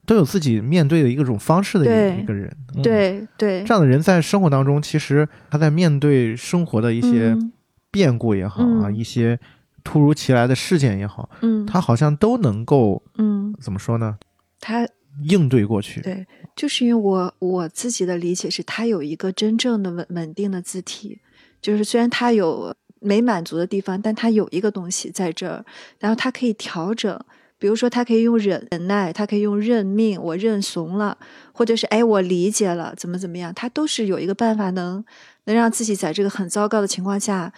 [0.04, 2.54] 都有自己面对的一个种方式的一一个人。
[2.74, 7.52] 嗯，对对，这样的人在生活当中，其实他在面对生活的一些嗯。
[7.90, 8.96] 变故也好啊，嗯。
[8.96, 9.38] 一些
[9.82, 14.18] 突如其来的事件也好，嗯，他好像都能够嗯，怎么说呢？
[14.60, 14.86] 他
[15.22, 16.02] 应对过去。
[16.02, 21.20] 对，就是因为我我自己的理解是，他有一个真正的稳稳定的字体，
[21.62, 25.64] 就是虽然他有没满足的地方，但他有一个东西在这儿，
[25.98, 27.18] 然后他可以调整。
[27.58, 31.16] 比如说，他可以用忍忍耐，他可以用认命，我认怂了，
[31.54, 35.02] 或者是哎，我理解了，怎么怎么样，他都是有一个办法能
[35.44, 37.54] 能让自己在这个很糟糕的情况下，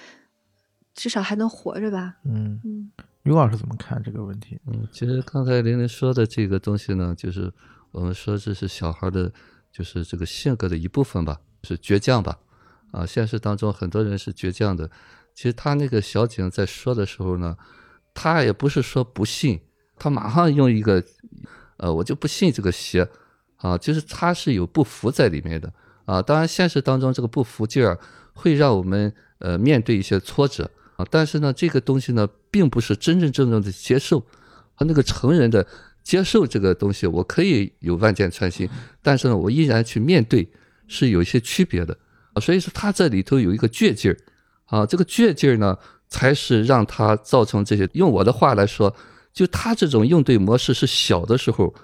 [0.95, 2.15] 至少还能活着吧。
[2.25, 2.93] 嗯，嗯
[3.25, 4.61] 于老师怎么看这个问题？
[4.69, 7.53] 嗯，其实刚才玲玲说的这个东西呢，就是
[7.91, 9.33] 我们说这是小孩的，
[9.73, 12.39] 就是这个性格的一部分吧，是倔强吧。
[12.93, 14.89] 啊，现实当中很多人是倔强的。
[15.39, 17.57] 其实他那个小景在说的时候呢，
[18.13, 19.61] 他也不是说不信，
[19.97, 21.01] 他马上用一个，
[21.77, 23.09] 呃，我就不信这个邪，
[23.59, 25.73] 啊，就是他是有不服在里面的
[26.07, 26.21] 啊。
[26.21, 27.97] 当然，现实当中这个不服劲儿
[28.33, 34.19] 会让我们呃面对一些挫折啊，但是呢，这个东西呢，并不是真真正正的接受，
[34.75, 35.65] 和那个成人的
[36.03, 38.69] 接受这个东西，我可以有万箭穿心，
[39.01, 40.51] 但是呢，我依然去面对，
[40.89, 41.97] 是有一些区别的。
[42.41, 44.19] 所以说，他这里头有一个倔劲儿
[44.69, 45.77] 啊，这个倔劲儿呢，
[46.09, 47.89] 才是让他造成这些。
[47.93, 48.95] 用我的话来说，
[49.33, 51.75] 就他这种应对模式是小的时候，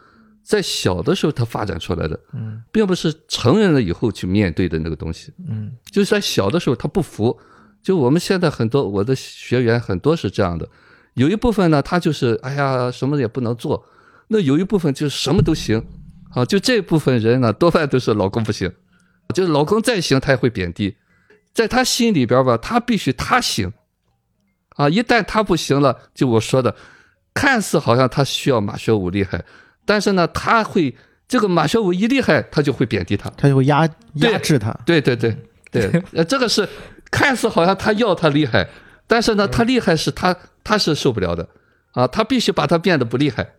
[0.42, 5.32] 在小的时候他发展出来的，嗯并不是成人了以后去面对的那个东西。
[5.48, 7.38] 嗯就是在小的时候他不服，
[7.82, 10.68] 就我们现在很多我的学员很多是这样的，
[11.14, 13.86] 有一部分呢他就是哎呀什么也不能做，
[14.28, 15.82] 那有一部分就是什么都行，
[16.34, 18.70] 啊，就这部分人呢多半都是老公不行，
[19.34, 20.94] 就是老公再行他也会贬低，
[21.54, 23.72] 在他心里边吧，他必须他行，
[24.70, 26.74] 啊，一旦他不行了，就我说的，
[27.32, 29.44] 看似好像他需要马学武厉害，
[29.86, 30.96] 但是呢他会
[31.28, 33.30] 这个马学武一厉害，他就会贬低他。
[33.36, 34.76] 他就会压压制他。
[34.84, 35.36] 对对对
[35.70, 36.68] 对，呃，这个是
[37.10, 38.68] 看似好像他要他厉害，
[39.06, 41.48] 但是呢，他厉害是他他是受不了的
[41.92, 43.54] 啊，他必须把他变得不厉害。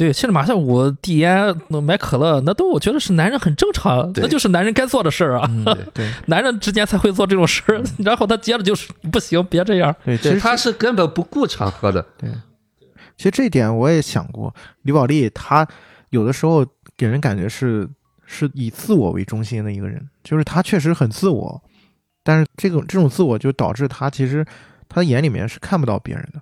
[0.00, 5.46] 对，现在马上我递烟、买可乐，那都我觉得是男人很正常，那就是男人该做的事儿啊。
[5.50, 9.94] 嗯，对 男人之间才会做这种事儿，然后他接着就是不行，别这样。
[10.02, 12.00] 对，其对，实他是根本不顾场合的。
[12.16, 12.30] 对
[13.18, 15.68] 其实这一点我也想过，李宝莉她
[16.08, 16.64] 有的时候
[16.96, 17.86] 给人感觉是
[18.24, 21.62] 是以自我为中心的一个人，就是她确实很自我，
[22.24, 24.42] 但是这种这种自我就导致她其实
[24.88, 26.40] 她眼里面是看不到别人的，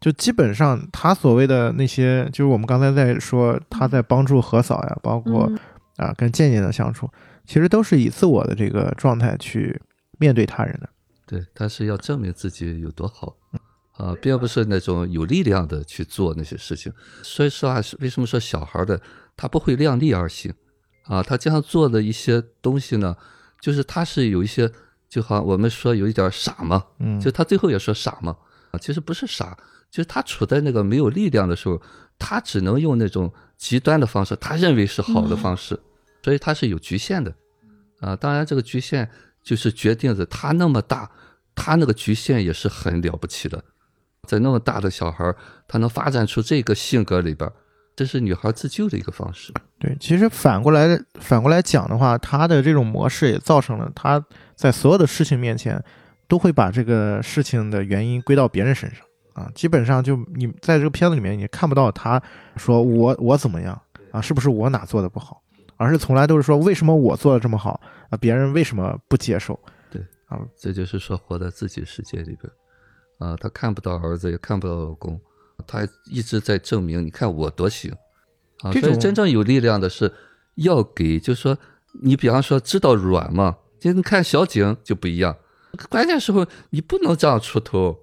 [0.00, 5.58] 就基本上他所谓的那些，就是我们刚才在说他在帮助何嫂呀，包括嗯
[5.96, 7.10] 啊，跟建建的相处，
[7.44, 9.80] 其实都是以自我的这个状态去
[10.18, 10.88] 面对他人的。
[11.26, 13.36] 对，他是要证明自己有多好
[13.96, 16.92] 啊，并不是那种有力量的去做那些事情。
[17.22, 19.00] 所以说啊，是为什么说小孩的
[19.36, 20.54] 他不会量力而行
[21.04, 21.22] 啊？
[21.22, 23.16] 他经常做的一些东西呢，
[23.60, 24.70] 就是他是有一些，
[25.08, 28.36] 就好像我们说有一点傻嘛，嗯，就他最后也说傻嘛
[28.70, 29.58] 啊，其实不是傻，
[29.90, 31.80] 就是他处在那个没有力量的时候，
[32.18, 35.78] 他只能用那种极端的方式，他认为是好的方式，
[36.22, 37.32] 所以他是有局限的
[38.00, 38.14] 啊。
[38.14, 39.08] 当然，这个局限
[39.42, 41.10] 就是决定着他那么大，
[41.54, 43.62] 他那个局限也是很了不起的。
[44.26, 45.34] 在那么大的小孩儿，
[45.66, 47.52] 他能发展出这个性格里边儿，
[47.96, 49.54] 这是女孩自救的一个方式。
[49.78, 54.22] 对，其实反过来反过来讲的话，他的这种模式也造成了他
[54.54, 55.82] 在所有的事情面前
[56.26, 59.00] 都会把这个事情的原因归到别人身上
[59.38, 59.50] 啊。
[59.54, 62.20] 基本上就你在这个片子里面，你看不到他
[62.56, 65.42] 说我我怎么样啊，是不是我哪做的不好，
[65.76, 69.58] 而是从来都是说为什么我做的这么好啊，别人为什么不接受？
[69.90, 72.50] 对啊这就是说，活在自己世界里边，
[73.18, 75.20] 啊，他看不到儿子，也看不到老公，
[75.66, 77.92] 他一直在证明，你看我多行，
[78.62, 80.12] 啊，所以这种真正有力量的是
[80.56, 81.56] 要给，就是说，
[82.02, 85.36] 你比方说知道软嘛，就你看小景就不一样，
[85.88, 87.96] 关键时候你不能这样出头，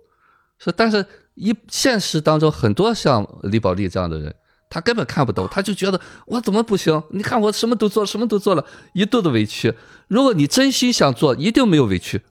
[0.60, 4.36] 说，但是一现实当中很多像李宝莉这样的人。
[4.68, 7.02] 他根本看不懂，他就觉得我怎么不行？
[7.12, 9.74] 你看我什么都做，什么都做了，一肚子委屈。
[10.08, 12.22] 如果你真心想做，一定没有委屈。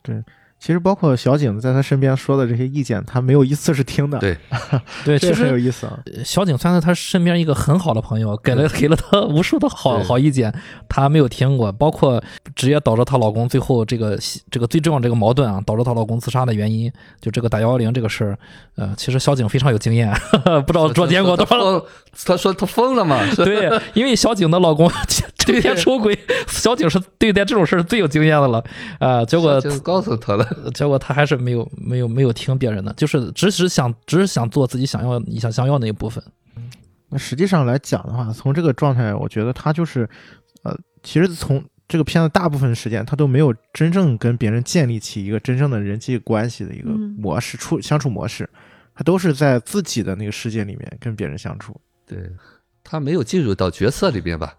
[0.00, 0.24] 对
[0.62, 4.16] 其实包括小景在他身边说的这些意见，他没有一次是听的。
[4.20, 4.38] 对
[5.04, 5.98] 对， 其这个很有意思啊。
[6.24, 10.54] 小景算是他身边一个很好的朋友，给了给了他无数的好好意见，
[10.88, 12.22] 他没有听过，包括
[12.54, 14.16] 直接导致她老公最后这个
[14.52, 16.88] 这个最重要这个矛盾啊，导致她老公自杀的原因，
[17.20, 18.38] 就这个打幺幺零这个事儿，
[18.76, 20.14] 呃，其实小景非常有经验，
[20.64, 21.84] 不知道捉奸过多少。
[22.24, 23.18] 他说他疯了嘛？
[23.34, 24.88] 对，因为小景的老公
[25.38, 28.62] 成天出轨，小景是对待这种事儿最有经验的了，
[29.00, 30.46] 啊、结果就告诉他了。
[30.74, 36.22] 结果他还是没有没有没有听别人的，就是只是想只是想做自己想要想想要那一部分。
[37.08, 40.08] 那实际上来讲的话，从这个状态，我觉得他就是，
[40.62, 48.48] 呃，其实从这个片子大部分时间，他都没有真正跟别人建立起一个真正的人际关系的一个嗯模式、处相处模式，
[48.94, 51.78] 他都是在自己的那个世界里面跟别人相处。
[52.06, 52.18] 对
[52.82, 54.54] 他没有进入到角色里边吧？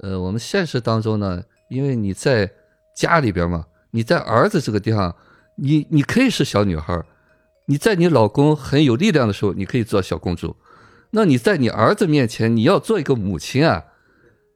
[0.00, 2.50] 呃，我们现实当中呢，因为你在
[2.96, 5.14] 家里边嘛，你在儿子这个地方，
[5.56, 7.06] 你你可以是小女孩儿，
[7.66, 10.56] 你在你老公很有力量的时候，你可以做小公主。
[11.10, 13.84] 那你在你儿子面前，你要做一个母亲啊，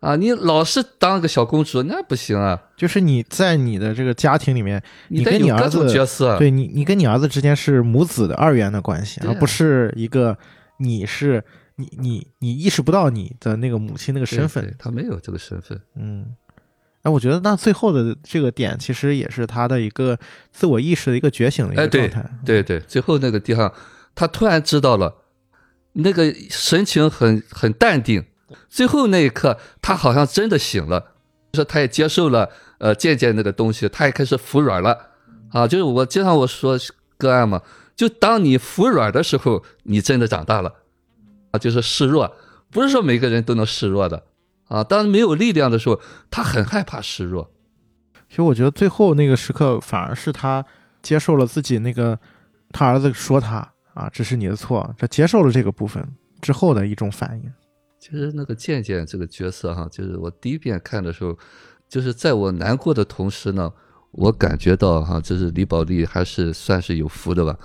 [0.01, 6.37] 啊，你老是当个小公主，那不行啊，就是你在你的这个家庭里面，你跟你儿子种角色。
[6.37, 10.37] 对你，你跟你儿子之间是母子的二元的关系，啊而不是一个
[10.81, 11.45] 你是
[11.77, 14.75] 你你你意识不到你的那个母亲那个身份对。
[14.77, 15.81] 他没有这个身份。
[15.95, 16.27] 嗯，
[17.03, 20.19] 哎，我觉得那最后的这个点，其实也是他的一个
[20.51, 22.29] 自我意识的一个觉醒的一个状态。
[22.45, 23.73] 对对，最后那个地方，
[24.15, 25.15] 他突然知道了，
[25.93, 28.25] 那个神情很很淡定。
[28.69, 31.13] 最后那一刻，他好像真的醒了，
[31.53, 35.11] 说他也接受了呃渐渐那个东西，他也开始服软了
[35.51, 35.69] 啊。
[35.69, 36.79] 就是我经常我说
[37.17, 37.63] 个案嘛，
[37.95, 40.73] 就当你服软的时候，你真的长大了
[41.51, 42.35] 啊，就是示弱，
[42.71, 44.25] 不是说每个人都能示弱的
[44.69, 44.85] 啊。
[44.85, 46.01] 当没有力量的时候，
[46.31, 47.51] 他很害怕示弱。
[48.29, 50.65] 其实我觉得最后那个时刻，反而是他
[51.03, 52.19] 接受了自己那个
[52.71, 56.07] 他儿子说他啊，这是你的错，他接受了这个部分
[56.41, 57.53] 之后的一种反应。
[57.99, 61.37] 其实那个渐渐这个角色哈，就是我第一遍看的时候，
[61.89, 63.73] 就是在我难过的同时呢，
[64.13, 67.59] 我感觉到哈，就是李宝莉还是算是有福的吧。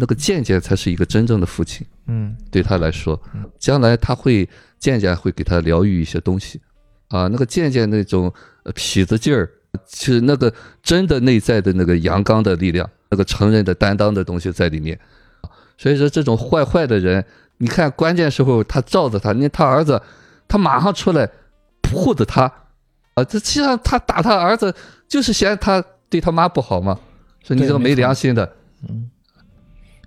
[0.00, 2.36] 那个渐渐才是一个真正的父亲，嗯。
[2.52, 3.20] 对他来说，
[3.58, 6.60] 将来他会渐渐会给他疗愈一些东西，
[7.08, 8.32] 啊，那个渐渐那种
[8.62, 9.50] 呃痞子劲儿，
[9.88, 14.98] 是那个真的内在的那个阳刚的力量，那个成人的担当的东西在里面。
[15.76, 17.24] 所以说，这种坏坏的人，
[17.56, 20.00] 你看关键时候他罩着他，你看他儿子，
[20.46, 21.28] 他马上出来
[21.92, 22.42] 护着他，
[23.14, 24.72] 啊，这实际上他打他儿子
[25.08, 26.98] 就是嫌他对他妈不好嘛，
[27.42, 28.52] 说你这个没良心的，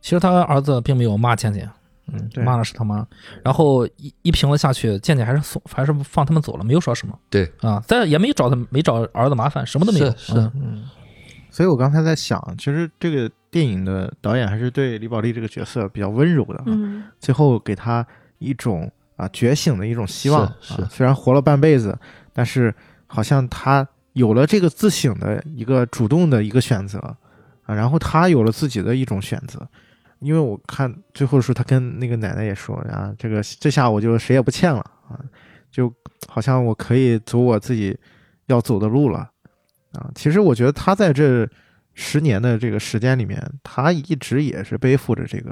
[0.02, 1.70] 其实他儿子并没有骂倩倩，
[2.12, 3.06] 嗯，对骂的是他妈。
[3.44, 7.18] 然后一一评论下去，倩倩还是送，还是放他们走了，没有说什么。
[7.30, 10.06] 对啊，再也没找他，没找儿子麻烦，什么都没有。
[10.12, 10.84] 是是嗯嗯。
[11.50, 18.06] 所以我刚才在想，其实这个电影的导演还是对李宝莉这个角色比较温柔的啊，嗯最后给他
[18.40, 20.88] 一种啊觉醒的一种希望是是啊。
[20.90, 21.98] 虽然活了半辈子，
[22.34, 22.74] 但是
[23.06, 26.98] 好像他有了这个自省的一个主动的一个选择
[27.64, 29.68] 啊，然后他有了自己的一种选择。
[30.22, 35.20] 因为我看最后的时候，他跟那个奶奶也说啊，这个这下我就谁也不欠了啊。
[35.72, 35.92] 就
[36.28, 37.98] 好像我可以走我自己
[38.48, 39.30] 要走的路了
[39.94, 40.12] 啊。
[40.16, 41.50] 其实我觉得他在这
[41.94, 45.52] 十年的这个时间里面，他一直也是背负着这个，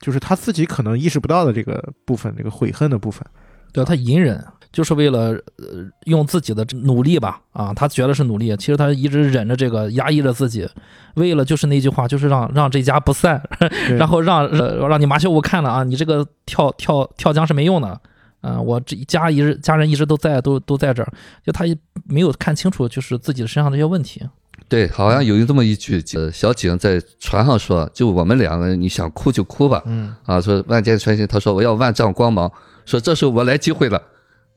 [0.00, 3.24] 就是他自己可能意识不到的这个部分，这个悔恨的部分。
[3.72, 10.68] 对他隐忍，就是为了呃用自己的努力吧，啊，他觉得是努力，其实他一直忍着这个，压抑着自己，
[11.14, 13.42] 为了就是那句话，就是让让这家不散，
[13.98, 18.00] 然后让让让你马修武看了啊，你这个跳跳跳江是没用的，
[18.40, 21.12] 啊，我这家一直家人一直都在，都都在这儿，
[21.44, 24.22] 就他也没有看清楚就是自己身上这些问题，
[24.68, 32.50] 对，好像有这么一句，呃，小景在船上说，就我们两个人，你想哭就哭吧，嗯，啊，说万箭穿心，他说我要万丈光芒，
[32.86, 34.00] 说这时候我来机会了，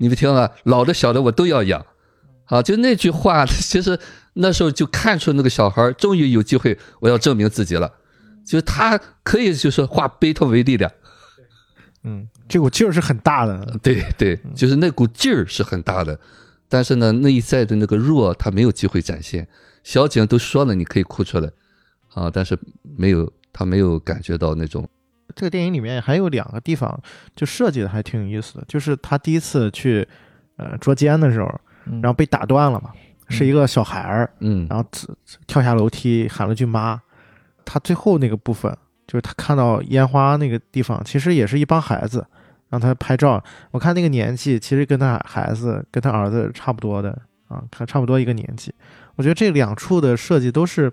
[0.04, 1.86] 你们听了，老的小的我都要养，
[2.48, 3.98] 啊，就那句话， 其实
[4.34, 7.90] 那时候就看出那个小孩终于有机会，我要证明自己了，
[8.46, 10.92] 就是他可以就是化悲痛为力量，
[12.04, 13.80] 嗯，这股劲儿是很大的。
[13.82, 16.20] 对对，就是那股劲儿是很大的，
[16.68, 19.48] 但是呢，内在的那个弱他没有机会展现。
[19.86, 21.50] 小景都说了，你可以哭出来，
[22.14, 22.60] 啊，但是
[22.98, 24.86] 没有，他没有感觉到那种，
[25.36, 27.00] 这个电影里面还有两个地方
[27.36, 30.08] 就设计的还挺有意思的，就是他第一次去
[30.58, 31.48] 呃捉奸的时候，
[31.86, 32.92] 嗯然后被打断了嘛，
[33.30, 34.88] 是一个小孩儿，嗯然后
[35.48, 37.02] 跳下楼梯喊了句妈。
[37.66, 38.76] 他最后那个部分
[39.08, 42.26] 就是他看到烟花那个地方，其实也是一帮孩子
[42.70, 43.42] 让他拍照。
[43.72, 47.18] 我看那个年纪其实跟他孩子跟他儿子差不多的
[47.48, 48.74] 啊，他差不多一个年纪。
[49.16, 50.92] 我觉得这两处的设计都是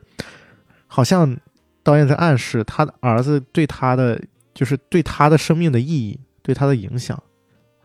[0.87, 1.37] 好像
[1.83, 4.21] 导演在暗示他的儿子对他的
[4.53, 7.21] 就是对他的生命的意义，对他的影响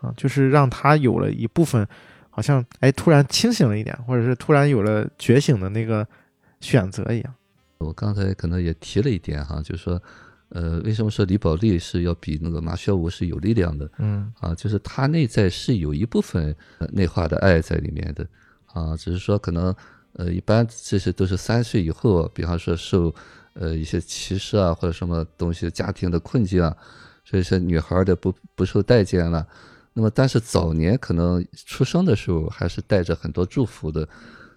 [0.02, 1.88] 啊，就是让他有了一部分
[2.30, 6.06] 好像哎突然清醒了一点，或者是突然有了觉醒的那个
[6.60, 7.34] 选择一样。
[7.78, 10.02] 我刚才可能也提了一点哈，就是说，
[10.50, 14.56] 呃，为什么说李宝莉是要比那个马肖武是有力量的嗯啊？
[14.56, 18.26] 就是他内在是有一部分呃内化的爱在里面的
[18.74, 19.76] 啊，只是说可能
[20.14, 23.14] 呃，一般这些都是三岁以后，比方说受
[23.56, 26.78] 呃一些歧视啊或者什么东西家庭的困境啊，
[27.26, 29.46] 所以说女孩的不不受待见了。
[29.94, 34.08] 那么，但是早年可能出生的时候还是带着很多祝福的，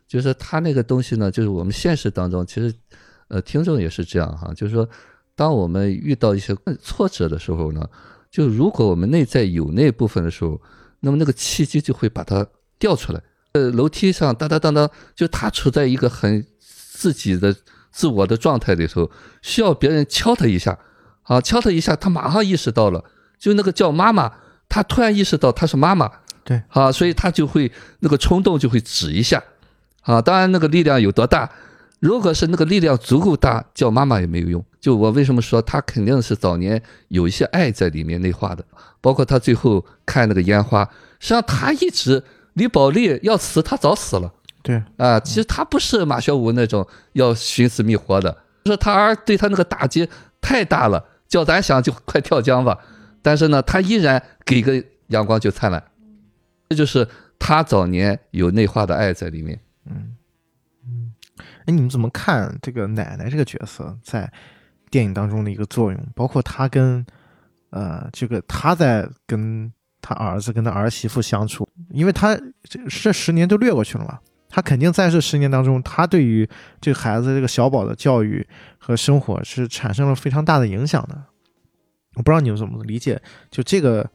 [0.06, 2.72] 就是他那个东西呢，就是我们现实当中其实。
[3.30, 4.88] 呃，听众也是这样哈，就是说，
[5.34, 7.86] 当我们遇到一些挫折的时候呢，
[8.30, 10.58] 就如果我们内在有那部分的时候，
[11.00, 12.46] 那么那个契机就会把它
[12.78, 13.22] 调出来。
[13.52, 17.54] 呃，楼梯上当当当当，就他处在一个很自己的
[17.98, 19.10] 自我的状态里头，
[19.42, 20.78] 需要别人敲他一下，
[21.24, 23.02] 啊，敲他一下，他马上意识到了，
[23.40, 24.34] 就那个叫妈妈，
[24.68, 26.08] 他突然意识到他是妈妈，
[26.44, 29.42] 对，啊，所以他就会那个冲动就会止一下，
[30.02, 31.50] 啊，当然那个力量有多大。
[31.98, 34.64] 如果是那个力量足够大，叫妈妈也没有用。
[34.80, 38.64] 就我为什么说他肯定是早年有一些爱在里面内化的，
[39.00, 40.84] 包括他最后看那个烟花，
[41.18, 42.22] 实际上他一直
[42.52, 44.32] 李宝莉要死，他早死了
[44.62, 45.18] 对，啊。
[45.20, 50.08] 其实他不是马小武那种要寻死觅活的，说他儿对他那个打击
[50.40, 52.78] 太大了，叫咱想就快跳江吧。
[53.22, 55.82] 但是呢，他依然给个阳光就灿烂，
[56.68, 57.06] 这就是
[57.38, 59.58] 他早年有内化的爱在里面。
[59.86, 60.16] 嗯
[60.86, 61.12] 嗯，
[61.66, 64.30] 哎，你们怎么看这个奶奶这个角色在
[64.90, 66.00] 电影当中的一个作用？
[66.14, 67.04] 包括他跟
[67.70, 76.48] 呃，这个他在跟他儿子跟他儿媳妇相处，因为他这这十年都略过去了嘛，他肯定在这十年当中，他对于
[76.80, 78.46] 这个孩子这个小宝的教育
[78.78, 81.22] 和生活是产生了非常大的影响的。
[82.14, 83.20] 我不知道你们怎么理解，
[83.50, 84.08] 就这个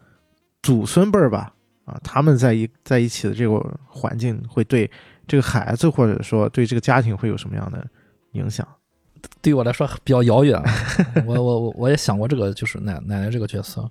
[0.62, 1.54] 祖孙辈儿吧，
[1.86, 4.90] 啊，他们在一在一起的这个环境会对
[5.28, 7.88] 这个孩子或者说对这个家庭会有什么样的
[8.32, 8.68] 影响？
[9.42, 10.62] 对我来说比较遥远。
[11.26, 13.90] 我我我我也想过这个，就是奶奶奶这个角色，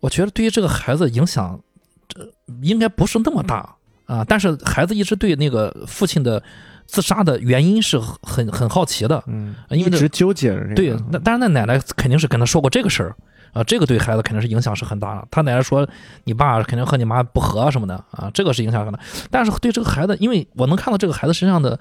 [0.00, 1.58] 我觉得对于这个孩子影响，
[2.06, 3.76] 这应该不是那么大
[4.06, 4.24] 啊。
[4.26, 6.42] 但是孩子一直对那个父亲的
[6.86, 10.74] 自杀的原因是很很好奇的，嗯，因为一直纠结着这个。
[10.74, 13.16] 对，那但是，那奶奶肯定是跟他说过这个事儿
[13.52, 15.26] 啊，这个对孩子肯定是影响是很大的。
[15.30, 15.88] 他奶奶说
[16.24, 18.98] 你爸肯定和你妈不和什么的啊，这个是影响很大。
[19.30, 21.78] 但是对这个孩子，因为我能看到这个孩子身上的呃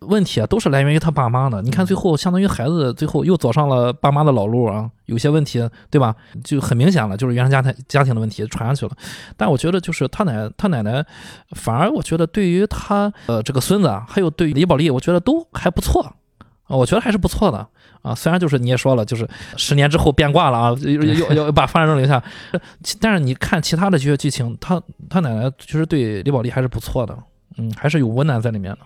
[0.00, 1.62] 问题啊，都是来源于他爸妈的。
[1.62, 6.14] 你看最后，相当于孩子最后又走上了爸妈的老路啊，有些问题，对吧？
[6.44, 8.92] 就很明显了，就是原生家庭家庭的问题传下去了。
[9.36, 11.04] 但我觉得就是他奶他奶奶，
[11.52, 16.14] 反而我觉得对于他呃这个孙子啊，还有对于李宝莉，我觉得都还不错。
[16.68, 17.64] 啊，我觉得还是不错的
[18.02, 18.12] 啊。
[18.12, 22.20] 虽然就是你也说了，就是十年之后变卦了啊，又又又把犯人扔留下。
[23.00, 27.16] 但是你看其他的这些剧情，他他奶奶其实对李宝莉还是不错的，
[27.56, 28.78] 嗯，还是有温暖在里面的。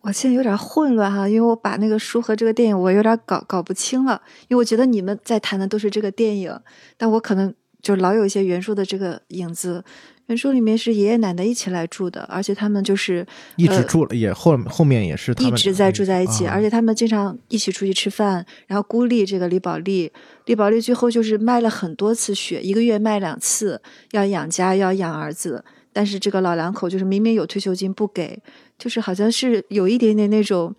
[0.00, 6.58] 我现在有点混乱哈，因为我把那个书和这个电影我有点搞搞不清了，因为我觉得你们在谈的都是这个电影，
[6.96, 9.84] 但我可能就老有一些原著的这个影子。
[10.26, 18.46] 原著里面是爷爷奶奶一起来住的，而且他们就是一直住了，也后后面也是一直在住在一起，啊而且他们经常一起出去吃饭。
[18.68, 20.12] 然后孤立这个李宝莉，
[20.46, 23.82] 李宝莉最后就是卖了很多次血，一个月卖两次，
[24.12, 25.64] 要养家要养儿子。
[25.92, 28.40] 但是这个老两口就是明明有退休金不给，
[28.80, 30.74] 就是好像是有一点点那种，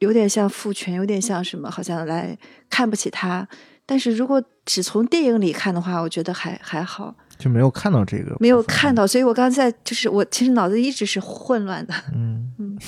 [0.00, 2.36] 有点像父权，有点像什么，好像来
[2.68, 3.48] 看不起他。
[3.86, 8.94] 但是如果只从电影里看的话，我觉得还还好，就没有看到这个，没有看。
[8.94, 9.06] 到。
[9.06, 11.94] 所以我刚才就是我其实脑子一直是混乱的。
[12.14, 12.78] 嗯嗯，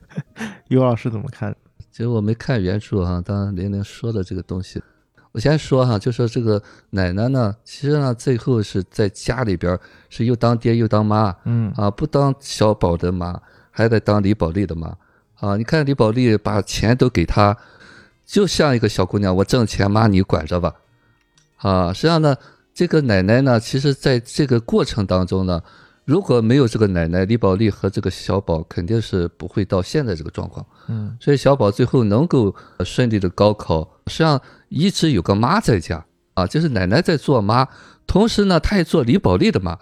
[0.68, 1.54] 尤老师怎么看？
[1.90, 4.82] 其实我没看原著哈，当然玲玲说的这个东西，
[5.32, 9.80] 我先说哈，就说这个奶奶呢，其实呢最后是在家里边儿
[10.10, 13.40] 是又当爹又当妈嗯啊，不当小宝的妈，
[13.74, 14.96] 还得当李宝莉的妈
[15.40, 15.56] 啊。
[15.56, 17.56] 你看李宝莉把钱都给她，
[18.24, 20.74] 就像一个小姑娘，我挣钱，妈你管着吧
[21.56, 21.92] 啊。
[21.92, 22.36] 实际上呢，
[22.72, 25.60] 这个奶奶呢，其实在这个过程当中呢，
[26.04, 30.64] 如果没有这个奶奶，李宝莉和这个小宝肯定是不会到现在这个状况。
[30.88, 36.04] 嗯所以小宝最后能够呃顺利的高考，实际上一直有个妈在家
[36.34, 37.68] 啊，就是奶奶在做妈，
[38.06, 39.78] 同时呢，她也做李宝莉的妈。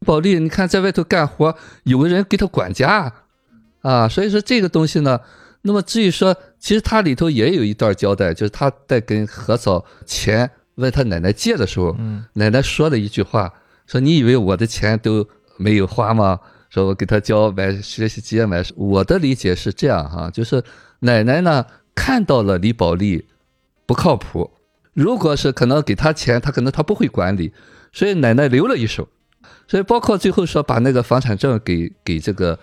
[0.00, 3.12] 李宝莉，你看在外头干活，有个人给她管家
[3.80, 5.20] 啊，所以说这个东西呢，
[5.62, 13.52] 那么至于说，其实它里头也有一段交代，就是他在跟何嫂钱问他奶奶借的时候，嗯奶奶说了一句话，
[13.86, 15.26] 说你以为我的钱都
[15.56, 16.38] 没有花吗？
[16.70, 20.62] 说我给他交买学习机买，我的理解是这样哈，就是
[21.00, 21.64] 奶奶呢
[21.94, 23.26] 看到了李宝莉
[23.86, 24.50] 不靠谱，
[24.92, 27.52] 如果是可能给他钱，他可能他不会管理，
[27.92, 29.08] 所以奶奶留了一手，
[29.66, 32.58] 所以包括最后说把那个房产证给给这个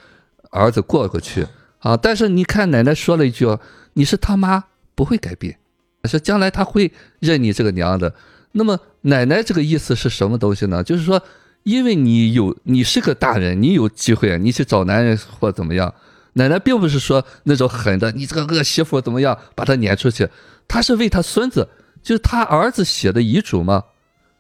[0.56, 1.46] 儿子过过去
[1.80, 3.46] 啊，但是你看奶奶说了一句，
[3.94, 4.64] 你是他妈
[4.96, 5.58] 不会改变，
[6.06, 8.14] 说将来他会认你这个娘的。
[8.54, 10.82] 那么奶奶这个意思是什么东西呢？
[10.82, 11.22] 就是说，
[11.64, 15.94] 因为你有你是个大人，你有机会，你去找男人或怎么样。
[16.34, 20.30] 奶奶并不是说那种狠的，你这个恶媳妇怎么样，把他撵出去。
[20.68, 21.70] 她是为他孙子，
[22.02, 23.84] 就是他儿子写的遗嘱嘛，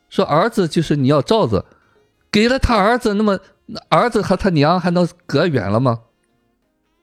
[0.09, 1.65] 说儿子就是你要罩子，
[2.31, 3.39] 给了他儿子，那么
[3.89, 6.01] 儿子和他娘还能隔远了吗？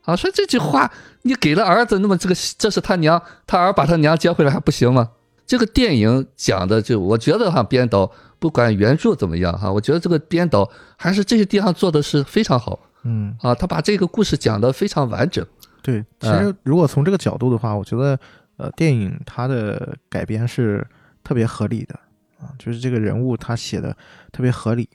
[0.03, 0.92] 啊，说这句话，
[1.22, 5.11] 你给了儿子，那么这个这是他娘，他儿把他娘接回来还不行吗？
[5.46, 15.46] 这个电影讲的就，我觉得哈，编导不管原著怎么样哈，我觉得这个编导还是这些地方做的是非常好嗯，啊，他把这个故事讲得非常完整。
[15.82, 16.05] 对。
[16.18, 18.18] 其嗯实如果从这个角度的话，我觉得
[18.57, 20.84] 呃，电影它的改编是
[21.22, 21.94] 特别合理的
[22.40, 23.96] 啊，就是这个人物他写的
[24.32, 24.88] 特别合理，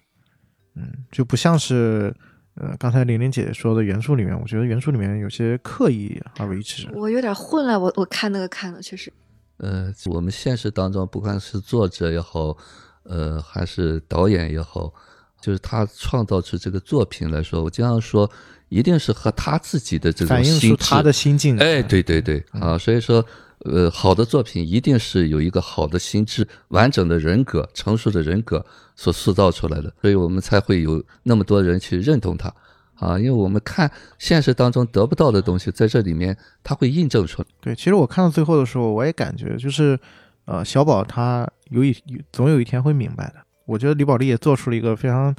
[0.76, 2.14] 嗯，就不像是。
[2.60, 6.90] 呃，刚才玲玲姐姐说的原著里面，我觉得原著里面有些刻意而为之。
[6.94, 9.14] 我有点混了，我我看那个看了，确实。
[9.58, 12.58] 呃，我们现实当中，不管是作者也好，
[13.04, 14.92] 呃，还是导演也好，
[15.40, 18.30] 就是他创造出这个作品来说，我经常说，
[18.70, 21.58] 一定是和他自己的这种反映心他的心境。
[21.60, 23.24] 哎，对对对啊，所以说，
[23.66, 28.64] 呃，好的作品一定是有一个好的心智、完整的人格、成熟的人格
[28.96, 32.54] 所塑造出来的，所以我们才会有那么多人去认同他
[32.96, 37.48] 啊，因为我们看现实当中得不到的东西，在这里面他会印证出来。
[37.60, 40.00] 对，其实我看到最后的时候，我也感觉就是，
[40.46, 41.96] 呃，小宝他有一
[42.32, 43.36] 总有一天会明白的。
[43.66, 45.36] 我觉得李宝莉也做出了一个非常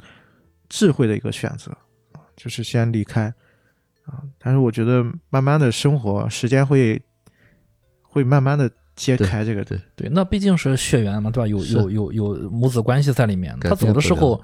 [0.67, 1.75] 智慧的一个选择，
[2.35, 3.33] 就是先离开，
[4.05, 7.01] 啊，但是我觉得慢慢的生活时间会
[8.09, 11.47] 会慢慢的揭开这个，对对，那毕竟是血缘嘛，对吧？
[11.47, 13.55] 有有有有母子关系在里面。
[13.61, 14.41] 他走的时候，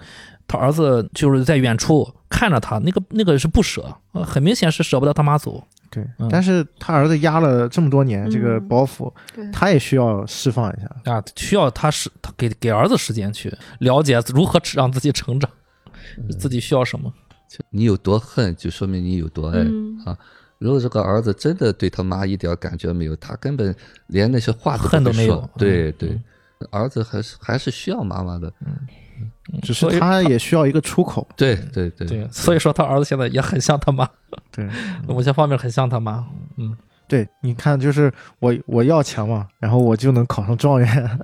[0.48, 5.62] 他儿子就是在远处看着他，那个那个是不舍，呃很明显是舍不得他妈走。
[5.92, 11.12] 对嗯但是他儿子压了这么多年这个嗯包袱，对，他也需要释放一下。
[11.12, 15.50] 啊，需要他是他给给儿子时间去了解如何让自己成长，
[16.40, 17.12] 自己需要什么。
[17.70, 19.60] 你有多恨，就说明你有多爱。
[19.60, 20.18] 嗯啊
[20.58, 23.76] 如果这个儿子真的对他妈一点感觉没有，他根本
[24.08, 24.92] 连那些话都不说。
[24.92, 25.50] 恨都没有。
[25.58, 26.20] 对嗯对，
[26.72, 28.52] 儿子还是还是需要妈妈的。
[28.66, 28.76] 嗯
[29.62, 31.26] 只是他也需要一个出口。
[31.38, 32.06] 对对对。
[32.06, 34.06] 对，所以说他儿子现在也很像他妈，
[34.52, 34.68] 对，
[35.08, 36.28] 某些方面很像他妈。
[36.58, 36.76] 嗯，
[37.08, 41.20] 对，你看，就是我我要强嘛，然后我就能考上状元。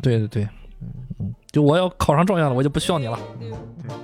[0.00, 0.48] 对对对，
[1.18, 3.18] 嗯，就我要考上状元了，我就不需要你了。
[3.86, 3.98] How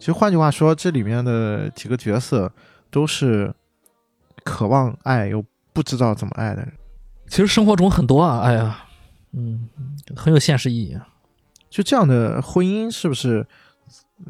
[0.00, 2.50] 其实换句话说，这里面的几个角色
[2.90, 3.54] 都是
[4.42, 5.44] 渴望爱又
[5.74, 6.72] 不知道怎么爱的人。
[7.28, 8.84] 其实生活中很多啊，哎呀，
[9.32, 9.68] 嗯，
[10.16, 10.98] 很有现实意义。
[11.68, 13.46] 就这样的婚姻，是不是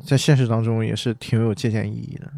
[0.04, 2.30] 在现实当中也是挺有借鉴意义的？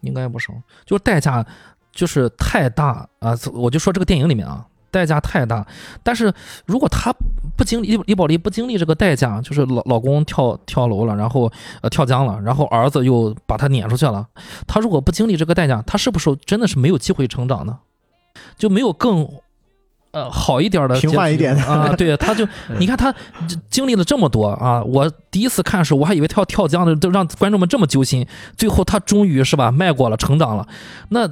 [0.00, 0.52] 应该不少，
[0.84, 1.46] 就是代价
[1.92, 3.38] 就是太大啊！
[3.52, 5.66] 我就说这个电影里面啊，代价太大。
[6.02, 6.32] 但是
[6.66, 7.14] 如果她
[7.56, 11.50] 不经历李宝莉不经历这个代价，就是老老公跳跳楼了，然后
[11.82, 14.26] 呃跳江了，然后儿子又把她撵出去了，
[14.66, 17.78] 她如果不经历这个代价，她是不是真的是没有机会成长呢？
[18.56, 19.28] 就没有更
[20.12, 21.94] 呃好一点的平缓一点的啊？
[21.96, 22.46] 对，他就
[22.78, 23.14] 你看他
[23.68, 24.82] 经历了这么多啊！
[24.82, 28.26] 我第一次看的时候，我还以为他要跳江的，都让观众们这么揪心。
[28.56, 30.66] 最后他终于是吧，迈过了，成长了。
[31.10, 31.28] 那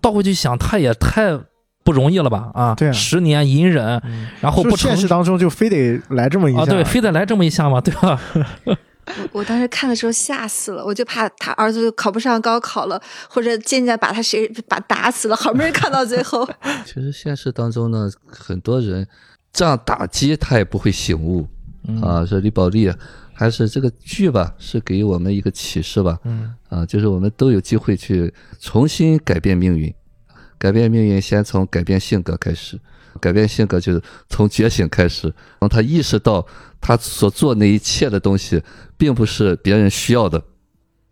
[0.00, 1.38] 倒回去想，他也太
[1.90, 2.50] 不容易了吧？
[2.54, 4.00] 啊，对啊十年隐忍，
[4.40, 8.20] 然后不成现实当中就非得来这么一下，啊，对，非得来这么一下嘛，对吧？
[8.66, 8.76] 我
[9.40, 16.48] 我当时看的时候吓死了，我就怕他儿子考不上高考了，或者渐渐把他谁把打死了，好不容易看到最后。
[16.86, 19.04] 其实现实当中呢，很多人
[19.52, 21.48] 这样打击他也不会醒悟
[21.88, 22.24] 嗯啊。
[22.24, 22.92] 说李宝莉
[23.34, 26.16] 还是这个剧吧，是给我们一个启示吧。
[26.24, 29.92] 嗯啊，就是我们都有机会去重新改变命运，
[30.60, 32.78] 改变命运先从改变性格开始，
[33.18, 36.46] 改变性格就是从觉醒开始，让他意识到
[36.82, 38.62] 他所做那一切的东西
[38.98, 40.42] 并不是别人需要的，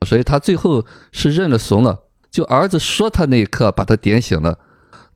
[0.07, 1.99] 所以他最后是认了怂了。
[2.31, 4.59] 就儿子说他那一刻把他点醒了，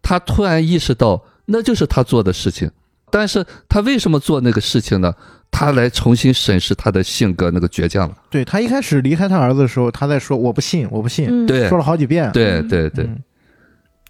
[0.00, 2.70] 他突然意识到那就是他做的事情，
[3.10, 5.14] 但是他为什么做那个事情呢？
[5.50, 8.16] 他来重新审视他的性格那个倔强了。
[8.30, 12.32] 对他一开始离开他儿子的时候，他在说我不信，我不信，嗯，对说了好几遍。
[12.32, 13.04] 对对对。
[13.04, 13.22] 嗯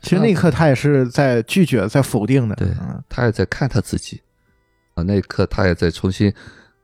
[0.02, 2.54] 其实那一刻他也是在拒绝，在否定的。
[2.56, 4.20] 对嗯他也在看他自己
[4.94, 6.32] 啊，那一刻他也在重新，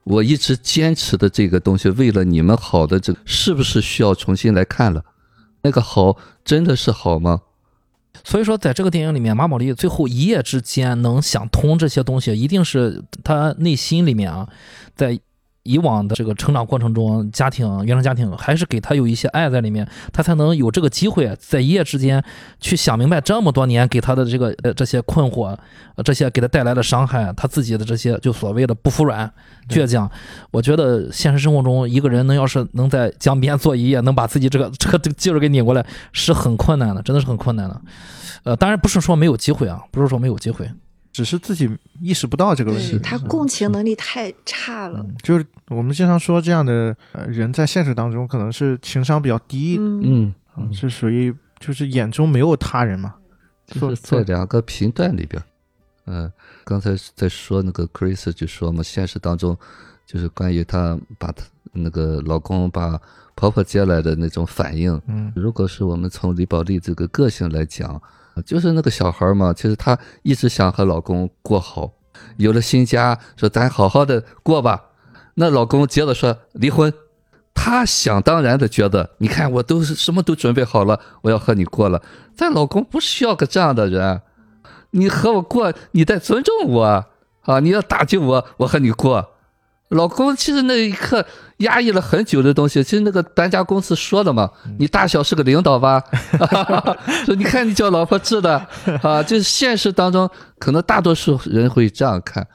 [0.03, 5.03] 我一直坚持的这个东西，为了你们好的这个，是不是需要重新来看了？
[5.61, 7.41] 那个好真的是好吗？
[8.23, 14.47] 所以说，在这个电影里面，马宝莉最后一夜之间能想通这些东西，一定是他内心里面啊，
[14.95, 15.19] 在
[15.69, 22.23] 以往的这个成长过程中，家庭原生家庭还是给他有一些爱在里面，他才能有这个机会在一夜之间
[22.59, 25.55] 去想明白这么多年给他的这个呃这些困惑，
[25.95, 29.31] 呃这些给他带来的伤害，他自己的这些就所谓的不服软、
[29.69, 30.09] 倔强。
[30.49, 37.79] 我觉得现实生活中，一个人能要是能在江边坐一夜，能把自己这个这个 这个劲儿给拧过来，是很困难的，真的是很困难的。
[38.43, 40.67] 呃，当然不是说没有机会啊，不是说没有机会。
[41.11, 41.69] 只是自己
[42.01, 42.97] 意识不到这个问题。
[42.99, 44.99] 他共情能力太差了。
[44.99, 53.13] 嗯就是我们经常说这样的呃人在现实当中可能是情商比较低，嗯，嗯，嗯是属于就是眼中没有他人嘛。
[53.67, 55.41] 就是在两个频段里边，
[56.07, 56.31] 嗯、
[56.63, 59.55] 刚才在说那个 Chris 就说嘛，现实当中
[60.07, 62.99] 就是关于她把她那个老公把
[63.35, 68.01] 婆婆接来的那种反应，嗯如果是我们从李宝莉这个个性来讲，
[68.45, 71.91] 就是那个小孩嘛，其实她一直想和老公过好，
[72.37, 74.83] 有了新家，说咱好好的过吧。
[75.35, 76.93] 那老公接着说离婚，
[77.53, 82.01] 她想当然的觉得，你看我都是什么都准备好了，我要和你过了。
[82.35, 84.21] 咱老公不需要个这样的人，
[84.91, 87.05] 你和我过，你得尊重我
[87.41, 87.59] 啊！
[87.59, 89.31] 你要打击我，我和你过。
[89.89, 91.25] 老公其实那一刻
[91.59, 96.03] 压抑了很久的东西，其实那个搬家公司说的嘛，你大小是个领导吧？
[97.25, 98.57] 说你看你叫老婆治的
[99.01, 102.47] 啊，就是现实当中可能大多数人会这样看。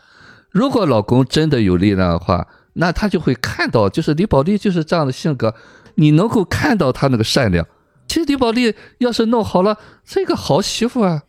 [0.50, 5.54] 如果老公真的有力量的话，那他就会看到，就是李宝莉就是这样的性格，
[5.96, 7.66] 你能够看到她那个善良。
[8.06, 11.22] 其实李宝莉要是弄好了，是一个好媳妇啊。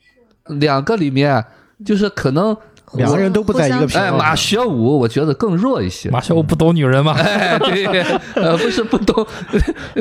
[0.46, 1.44] 两个里面
[1.84, 2.56] 就是可能，
[2.94, 6.10] 两个人都不在一个频道哎，马学武我觉得更弱一些。
[6.10, 8.02] 马学武不懂女人吗，哎，对，
[8.36, 9.26] 呃， 不是不懂，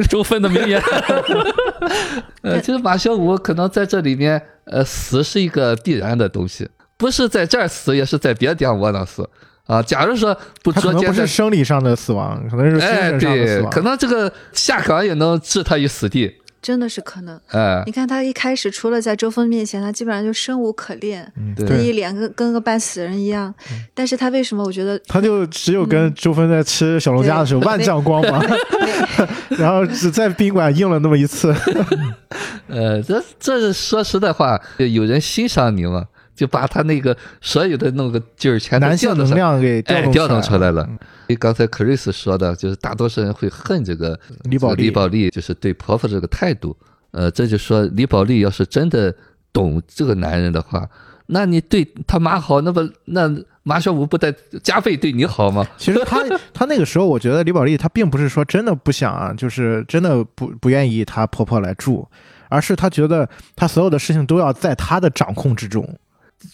[0.09, 0.81] 周芬的名言。
[2.43, 9.29] 呃，其实马学武可能在这里面，呃，死是一个必然的东西，不是在这儿死，也是在别的地方窝囊死
[9.67, 9.83] 啊。
[9.83, 13.71] 假如说不他可能不是生理上的死亡，可能是精哎，神上的死对，亡。
[13.71, 16.33] 可能这个下岗也能置他于死地，
[16.65, 17.39] 真的是可能。
[17.49, 23.55] 哎你，看他一开始除了在周峰面前，他基本上就生无可恋，嗯，对他一，脸跟跟个半死人一样。
[23.93, 28.43] 但是他为什么我觉得他就只有跟周峰在吃小龙虾的时候万丈光芒
[29.59, 31.55] 然后只在宾馆应了那么一次。
[32.67, 40.89] 呃，这这说实在话，有人欣赏你嘛，就把他那个所有的那个劲儿全性能量给调哎，动调动出来了了。。
[40.91, 46.77] 因为刚才 Chris 说的，就是大多数人会恨这个李宝莉李宝莉，就是对婆婆这个态度。
[47.13, 49.15] 呃，这就说李宝莉要是真的
[49.53, 50.87] 懂这个男人的话，
[51.27, 53.33] 那你对他妈好，那不那
[53.63, 54.31] 马小五不得
[54.63, 55.65] 加倍对你好吗？
[55.79, 56.23] 其实他
[56.53, 62.07] 他那个时候，我觉得李宝莉她并不是说真的不想啊，就是真的不不愿意她婆婆来住，
[62.51, 63.27] 而是她觉得
[63.57, 65.89] 她所有的事情都要在她的掌控之中。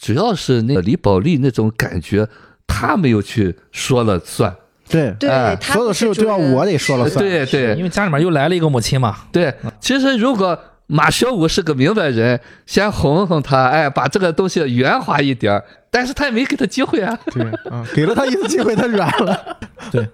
[0.00, 2.28] 主要是那个李宝莉那种感觉，
[2.66, 4.54] 她没有去说了算。
[4.88, 7.24] 对，对哎所有的事都要我得说了算。
[7.24, 17.16] 对对因为家里面又来了一个母亲嘛，对，其实如果马学武是个明白人，先哄哄他，哎，把这个东西圆滑一点儿，但是他也没给他机会啊。
[17.26, 19.58] 对，啊，给了他一次机会，他软了。
[19.92, 20.08] 对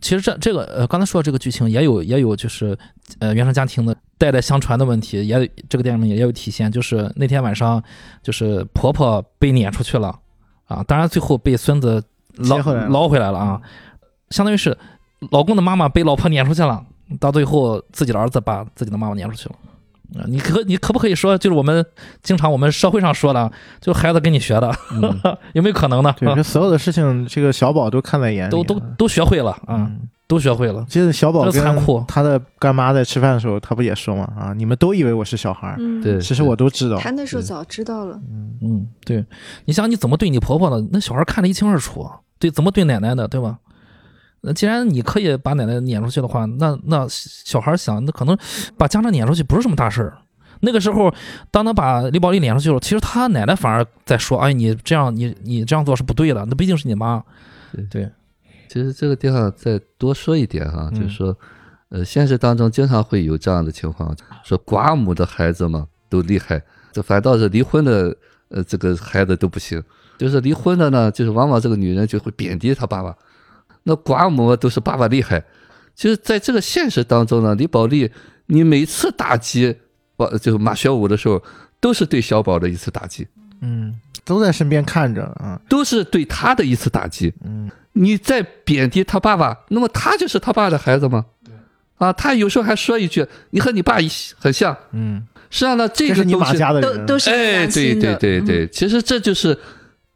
[0.00, 2.76] 其实这这个呃，刚才说的这个剧情也有也有就是
[3.18, 3.94] 呃原生家庭的
[4.24, 6.72] 代代相传的问题，也这个电影里也有体现。
[6.72, 7.82] 就是那天晚上，
[8.22, 10.18] 就是婆婆被撵出去了
[10.66, 12.02] 啊，当然最后被孙子
[12.36, 13.60] 捞回来了捞回来了啊，
[14.30, 14.76] 相当于是
[15.30, 16.82] 老公的妈妈被老婆撵出去了，
[17.20, 19.54] 到最后自己的儿子把自己的妈妈撵出去了。
[20.16, 21.84] 啊，你可你可不可以说，就是我们
[22.22, 23.50] 经常我们社会上说的，
[23.80, 24.74] 就孩子跟你学的，
[25.52, 26.14] 有没有可能呢？
[26.18, 30.08] 对，这所有的事情，这个小宝都看在眼里，都都都学会了啊，嗯。
[30.26, 30.84] 都学会了。
[30.88, 31.98] 其实小宝这残酷。
[31.98, 36.98] 跟他的干妈在吃饭的时候，他不也说嘛啊，你们都以为我是小孩儿，嗯，对，其实我都知道。
[36.98, 39.24] 他那时候早知道了，嗯嗯，对，
[39.64, 40.88] 你想你怎么对你婆婆呢？
[40.92, 42.08] 那小孩看得一清二楚，
[42.38, 43.58] 对，怎么对奶奶的，对吧？
[44.46, 48.36] 那既然你可以把奶奶撵出去的话，那那小孩想，那可能
[48.76, 50.18] 把家长撵出去不是什么大事儿。
[50.60, 51.12] 那个时候，
[51.50, 57.22] 当他把李宝莉撵出去了，其实他奶奶反而在说：“哎，你这样，你你这样做是不对的，那毕竟是你妈。”
[57.90, 58.08] 对，
[58.74, 61.38] 其实这个地方再多说一点哈，嗯就是说，
[61.90, 64.12] 呃，现实当中经常会有这样的情况，
[64.42, 66.60] 说寡母的孩子嘛都厉害，
[66.90, 68.16] 这反倒是离婚的
[68.48, 69.80] 呃这个孩子都不行。
[70.18, 73.16] 就是离婚的呢，就是往往这个女人就会贬低她爸爸，
[73.84, 75.44] 那寡母都是爸爸厉害。
[75.94, 78.10] 其实在这个现实当中呢，李宝莉，
[78.46, 79.76] 你每次打击
[80.16, 81.40] 宝就是马学武的时候，
[81.78, 83.28] 都是对小宝的一次打击，
[83.60, 83.94] 嗯，
[84.24, 87.32] 都在身边看着啊，都是对他的一次打击。
[87.44, 91.24] 嗯，你在贬低他爸爸，那么他就是他爸的孩子吗？
[91.98, 94.76] 啊，他有时候还说一句：“你和你爸一很像。
[94.90, 99.56] 嗯，”实际上呢，这个你马个东西都家的人，都是哎，良对对，对对，其实这就是，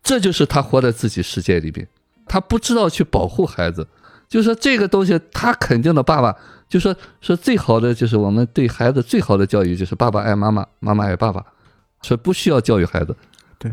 [0.03, 1.87] 这就是他活在自己世界里边，
[2.27, 3.87] 他不知道去保护孩子，
[4.29, 6.37] 就说这个东西，他肯定的爸爸，
[6.69, 11.45] 就说说最好的就是我们对孩子最好的教育就是爸爸爱妈妈，妈妈爱爸爸，
[12.03, 13.17] 说不需要教育孩子。
[13.57, 13.73] 对，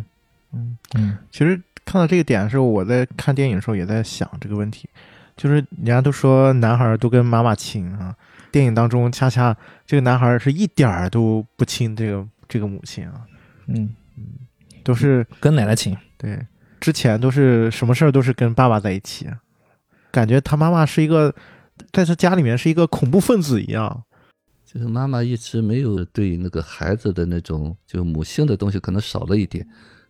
[0.53, 4.90] 嗯嗯，其实看到这个点的时候，我在看电影的时候也在想这个问题，
[5.38, 8.16] 就是人家都说男孩儿都跟妈妈亲啊，
[8.52, 9.56] 电影当中恰恰
[9.86, 13.22] 这个男孩儿是一点儿都不亲这个这个母亲啊，
[13.68, 13.90] 嗯，
[14.84, 15.96] 都是跟奶奶亲。
[16.18, 16.46] 对，
[16.80, 19.28] 之前都是什么事儿都是跟爸爸在一起，
[20.12, 21.34] 感觉他妈妈是一个
[21.92, 24.04] 在他家里面是一个恐怖分子一样。
[24.66, 29.66] 就是妈妈一直没有对那个孩子的那种就母性的东西可能少了一点，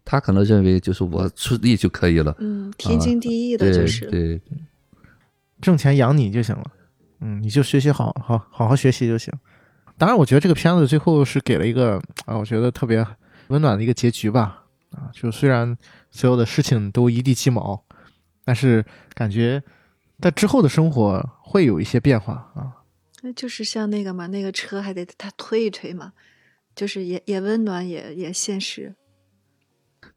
[0.06, 4.58] 她可能认为就是我出力就可以了，嗯，天经地义的就是，对对，
[5.60, 6.72] 挣钱养你就行了，
[7.20, 9.34] 嗯，你就学习好好好好学习就行。
[9.98, 13.06] 当然，我觉得这个片子最后是给了一个啊，我觉得特别
[13.48, 14.62] 温暖的一个结局吧。
[14.92, 15.78] 啊，就虽然
[16.12, 17.84] 所有的事情都一地鸡毛，
[18.46, 19.62] 但是感觉
[20.22, 22.72] 在之后的生活会有一些变化啊。
[23.22, 26.14] 那就是像那个嘛，那个车还得他推一推嘛，
[26.76, 28.94] 就是也也温暖，也也现实。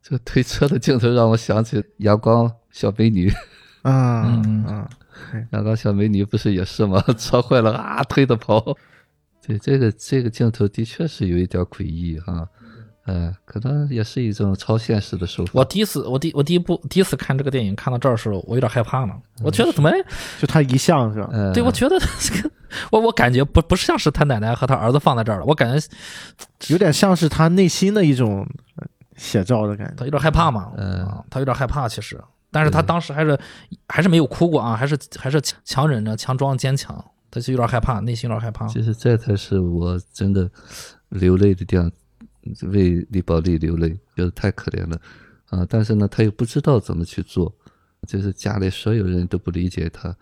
[0.03, 3.31] 这个推车的镜头让我想起阳光小美女，
[3.83, 4.89] 啊嗯啊，
[5.53, 7.03] 阳光小美女不是也是吗？
[7.19, 8.77] 车坏了啊，推着跑。
[9.47, 12.47] 对，这个这个镜头的确是有一点诡异哈，
[13.07, 15.53] 嗯，可能也是一种超现实的手法。
[15.55, 19.15] 我第一次，我第我第一部第一次看这个电影，看到这儿的时候，我有点害怕呢。
[19.43, 19.91] 我觉得怎么？
[20.39, 21.29] 就他一向是吧？
[21.33, 22.51] 呃，对，我觉得这个，
[22.91, 25.89] 我我感觉不不是像是他奶奶和他儿子放在这儿了，我感觉
[26.69, 28.47] 有点像是他内心的一种
[28.77, 28.87] 呃
[29.19, 29.95] 写照的感觉。
[29.97, 32.19] 他有点害怕嘛，嗯啊，他有点害怕其实，
[32.51, 33.39] 但是他当时还是
[33.89, 38.67] 还是没有哭过啊，还是还是强强忍着，强装坚强，他就有点害怕，内心有点害怕。
[38.69, 40.51] 其实这才是我真的
[41.11, 41.91] 流泪的地方，
[42.71, 44.99] 为李宝莉流泪，觉得太可怜了
[45.51, 45.67] 啊！
[45.69, 47.53] 但是呢，他又不知道怎么去做，
[48.07, 50.15] 就是家里所有人都不理解他，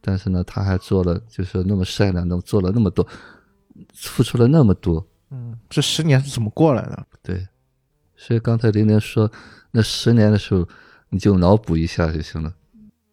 [0.00, 3.06] 但是呢，他还做了，就是那么善良那么做了那么多，
[3.94, 7.06] 付出了那么多，嗯，这十年是怎么过来的？
[7.22, 7.46] 对。
[8.26, 9.30] 所以刚才玲玲说，
[9.72, 10.66] 那十年的时候，
[11.10, 12.50] 你就脑补一下就行了。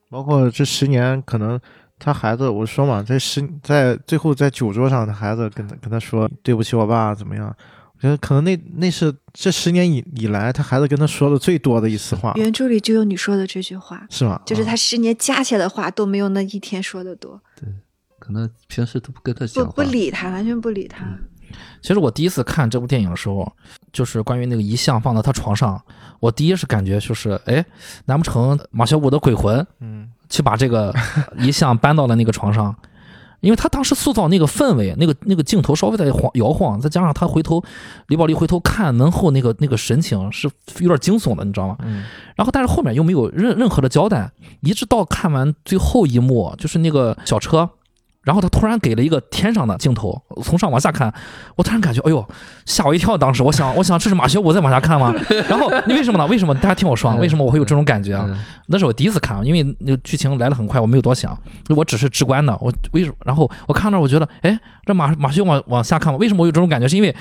[0.10, 1.60] 包括这十年，可能
[2.00, 7.54] 他孩子，我说嘛，在十在最后在酒桌上，他孩子跟他跟他说对不起我爸怎么样？
[7.96, 14.42] 我觉得可能那那是这十年以以来，他孩子跟他说的最多的一次话，原著里就有你说的这句话，是吗？
[14.46, 17.68] 就是啊他十年加起来的话都没有那一天说的多，对
[18.18, 21.06] 可能平时都不跟他不讲话，不理他，完全不理他。
[21.82, 23.52] 其实我第一次看这部电影的时候，
[23.92, 25.82] 就是关于那个遗像放在他床上，
[26.20, 27.66] 我第一是感觉就是，哎，
[28.06, 30.94] 难不成马小五的鬼魂嗯去把这个
[31.38, 32.76] 遗像搬到了那个床上？
[33.42, 37.64] 因为他当时塑造那个氛围，那个那个镜头稍微在晃摇晃，再加上他回头
[38.06, 40.48] 李宝莉回头看门后那个那个神情是
[40.78, 41.76] 有点惊悚的，你知道吗？
[41.82, 44.32] 嗯然后但是后面又没有任任何的交代，
[44.62, 47.68] 一直到看完最后一幕，就是那个小车
[48.24, 51.12] 然后他突然给了一个天上的镜头，从上往下看，
[51.56, 52.24] 我突然感觉，哎呦，
[52.66, 53.18] 吓我一跳。
[53.18, 55.12] 当时我想，我想这是马学武在往下看吗？
[55.50, 56.28] 然后你为什么呢？
[56.28, 56.54] 为什么？
[56.56, 58.26] 大家听我说啊，为什么我会有这种感觉啊？
[58.28, 61.38] 嗯那是我第一次看，因为那个剧情来的很快，我没有多想，
[61.76, 62.58] 我只是直观的。
[62.62, 63.16] 我为什么？
[63.26, 66.18] 然后我看那儿，我觉得，哎，这马马学武往往下看吗？
[66.20, 66.88] 为什么我有这种感觉？
[66.88, 67.14] 是因为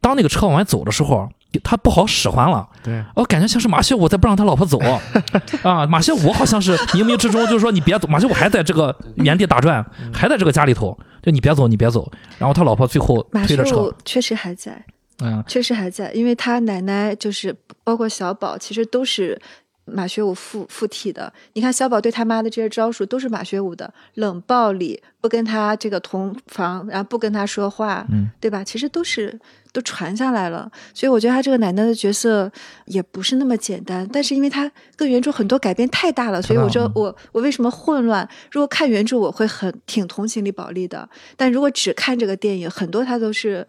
[0.00, 1.28] 当那个车往外走的时候，
[1.60, 2.68] 他不好使唤了。
[2.82, 4.78] 对，我感觉像是马学武在不让他老婆走
[5.62, 5.86] 啊！
[5.86, 12.10] 马学武好像是冥冥之中就是说你别走，马学武还在这个原地打转，还在这个家里头，就你别走，你别走。
[12.38, 14.84] 然后他老婆最后推着车，确实还在，
[15.20, 19.40] 嗯，确实还在，因为他奶奶就是包括小宝，其实都是
[19.84, 21.32] 马学武附附体的。
[21.54, 28.62] 你看小宝对他妈的这些招数都是马学武的，冷暴力，不跟他这个同房，然后不跟他说话，嗯，对吧？
[28.62, 29.38] 其实都是
[29.72, 30.70] 都传下来了。
[30.94, 32.50] 所以我觉得他这个奶奶的角色
[32.86, 38.28] 也不是那么简单，但是因为他跟原著很多改变太大了，所以我说嗯我我为什么混乱？
[38.50, 43.66] 如果看原著，我会很挺同情李宝莉的，但如果只看这个电影，很多他都是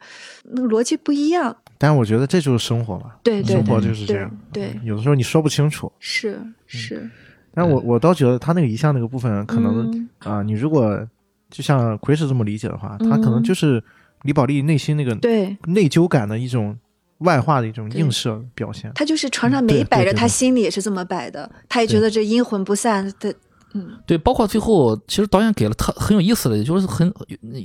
[0.51, 1.55] 那个逻辑不一样。
[1.83, 4.31] 但我觉得这就是生活嘛，对对生活就是这样。
[4.53, 7.09] 对，有的时候你说不清楚，是是，
[7.53, 10.09] 但我我倒觉得他那个遗像那个部分，可能嗯。
[10.19, 11.05] 啊、你如果
[11.49, 13.83] 就像奎是这么理解的话，他可能嗯就是
[14.21, 15.57] 李宝莉内心那个对。
[15.65, 16.73] 内疚感的一种
[17.17, 18.89] 外化的一种映射表现。
[18.95, 23.35] 他就是床上没摆着，他心里也是这么摆的，他也觉得这阴魂不散的，
[23.73, 23.89] 嗯。
[24.07, 27.13] 对，包括最后，其实导演给了特很有意思的，也就是很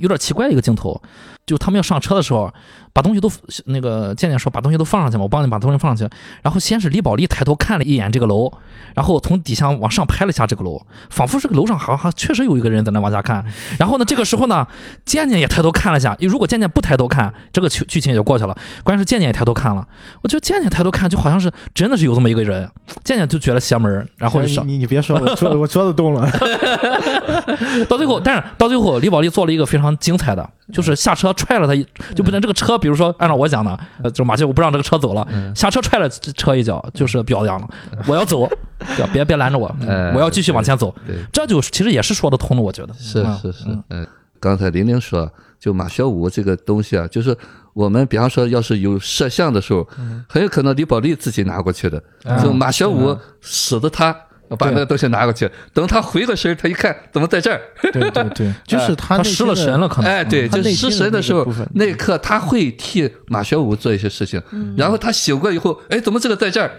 [0.01, 1.01] 有点奇怪的一个镜头，
[1.45, 2.53] 就他们要上车的时候，
[2.99, 3.31] 把东西都
[3.67, 6.13] 那个健健说把东西都放上去嘛，我帮你把东西放上去。
[6.43, 8.51] 然后先是李宝莉抬头看了一眼这个楼，
[8.93, 13.45] 然后从底下往上拍了一下这个楼，仿佛这个楼上好像确实有一个人在那往下看。
[13.77, 14.67] 然后呢，这个时候呢，
[15.05, 18.53] 健健也抬头看了一下，如果健健不抬头看，这个剧剧情也就过去了。
[18.83, 19.87] 关键是健健也抬头看了，
[20.21, 22.69] 我觉得健健抬头看就好像是真的是有这么一个人，
[23.05, 26.29] 健健就觉得邪门，然后就上你你你别说，我桌子 我桌子动了。
[27.87, 31.85] 到最后，但是到最后，李宝莉做了一个非常精彩的，就是下车踹了他一，
[32.15, 37.69] 就不能这个车，比如说按照我讲的，呃，就马学武不让这个车走了，下车踹了车一脚，就是表扬了，
[38.07, 38.49] 我要走，
[39.13, 40.93] 别别拦着我，哎我要继续往前走，
[41.31, 42.93] 这就其实也是说得通的，我觉得。
[42.95, 44.07] 是嗯是是，嗯，
[44.39, 47.35] 刚才玲玲说，就马学武这个东西啊，就是
[47.73, 49.87] 我们比方说要是有摄像的时候，
[50.27, 52.41] 很有可能李宝莉自己拿过去的，嗯。
[52.43, 54.15] 就马学武使得他
[54.57, 57.61] 把那个东西拿过去，等他回过神儿，他一看怎么在这儿？
[57.81, 64.41] 对对对， 就是他失了神了，可能，哎，对，他就失神的时候那一刻他会替马学武做一些事情，
[64.75, 66.71] 然后他醒过以后，哎，怎么这个在这儿？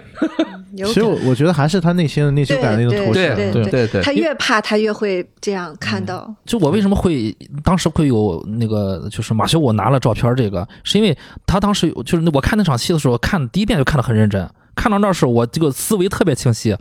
[0.77, 3.35] 其实我我觉得还是他内心的内疚感的那种投射。
[3.35, 14.49] 对对对对对他越怕他越会这样看到，就我为什么会当时会有那个，就是马学武拿了照片，这个是因为他当时有，就是我看那场戏的时候，看第一遍就看得很认真。
[14.81, 16.74] 看到那儿时候，我这个思维特别清晰，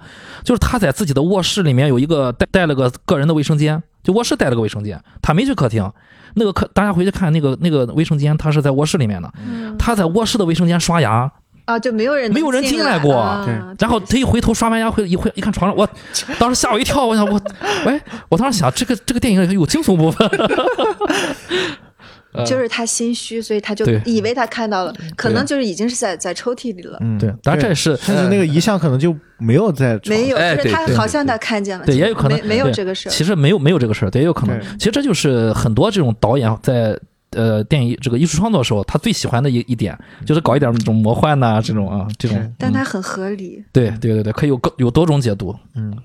[0.45, 5.91] 就是他在自己的卧室里面有一个带带了个个人的卫生间，就卧室带了个卫生间，他没去客厅。
[6.35, 9.75] 那个客大家回去看那个那个卫生间，他是在卧室里面的，嗯。
[9.77, 11.29] 他在卧室的卫生间刷牙，
[11.65, 13.13] 啊，就没有人没有人进进来过。
[13.17, 15.89] 啊对然后他一回头刷完牙回一回一看床上， 我
[16.39, 17.41] 当时吓我一跳，我想我，
[17.85, 20.29] 喂，我当时想这个这个电影里有惊悚部分，
[22.45, 34.59] 就是他心虚，所以他就以为他看到了，可能就是已经是在在抽屉里了，嗯，对，当然这也是甚至那个遗像可能就没有在没有，就是他好像他看见了，对，也有可能没没有这个事儿，其实没有没有这个事儿，对，也有可能。
[34.77, 36.99] 其实这就是很多这种导演在
[37.31, 42.37] 呃电影这个艺术创作的时候，他最喜欢的一一点，就是搞一点那种魔幻呐、这种啊这种。
[42.37, 42.55] 嗯。
[42.59, 45.55] 但它很合理，对对对对，可以有更有多种解读。
[45.75, 45.95] 嗯，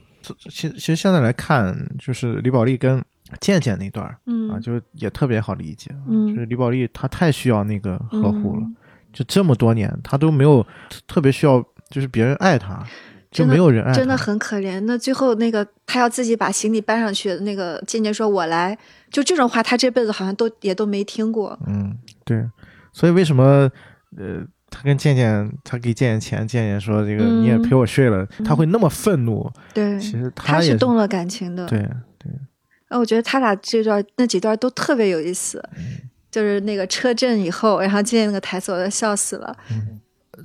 [0.51, 3.03] 其其实现在来看，就是李宝莉跟
[3.41, 5.91] 健健那段嗯啊，就是也特别好理解。
[6.09, 8.77] 嗯就是李宝莉她太需要那个呵护了，嗯
[9.13, 12.83] 就这么多年她都没有特特别需要，就是别人爱她，
[13.31, 13.99] 就没有人爱她。
[13.99, 14.81] 真的很可怜。
[14.81, 18.77] 那最后那个她要自己把行李搬上去，那个健健说：“我来。”
[19.11, 21.59] 就这种话，她这辈子好像都也都没听过。
[21.67, 22.45] 嗯，对，
[22.93, 23.71] 所以为什么
[24.17, 31.65] 呃，他跟健健，他给健健钱，健健说这个、嗯你也陪我睡了，他会那么愤怒，对，其实他也是动了感情的。
[31.67, 31.89] 对，
[32.89, 35.63] 啊，我觉得他俩这段那几段都特别有意思。
[35.77, 39.57] 嗯就是那个车震以后，然后健健那个台词，我都笑死了。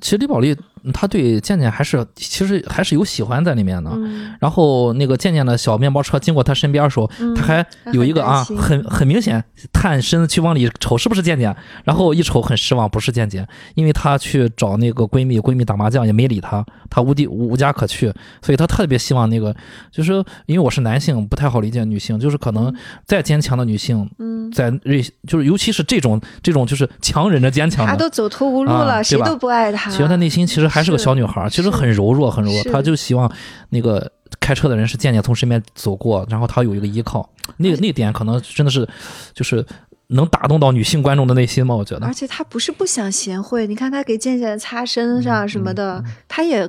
[0.00, 3.90] 其实李宝莉嗯她对健健还是其实还是有喜欢在里面的。
[3.94, 11.54] 嗯，然后那个健健的小面包车经过他身边的时候，嗯他还有一个啊，很很很明显探身去往里瞅是不是健健，
[11.84, 18.12] 然后一瞅很失望，不是健健，因为他去找那个闺蜜，闺蜜打麻将也没理他，他无地无家可去，
[18.42, 19.54] 所以他特别希望那个，
[19.90, 20.12] 就是
[20.46, 22.74] 因为我是男性，不太好理解女性，就是可能
[23.06, 29.90] 再坚强的女性，嗯，在锐就是尤其是这种这种就是强忍着坚强的，他都走投无路啊了，谁都不爱他。
[29.90, 32.62] 其实他内心其实还是个小女孩儿，其实很柔弱，很柔弱。
[32.72, 33.30] 她就希望
[33.70, 37.28] 那个开车的人是渐渐从身边走过，然后她有一个依靠。
[37.56, 38.88] 那个那点可能真的是，
[39.34, 39.64] 就是
[40.08, 41.74] 能打动到女性观众的内心嘛？
[41.74, 42.14] 我觉得而。
[42.14, 46.68] 且她不是不想贤惠，你看她给健健擦身嗯上什么的，他也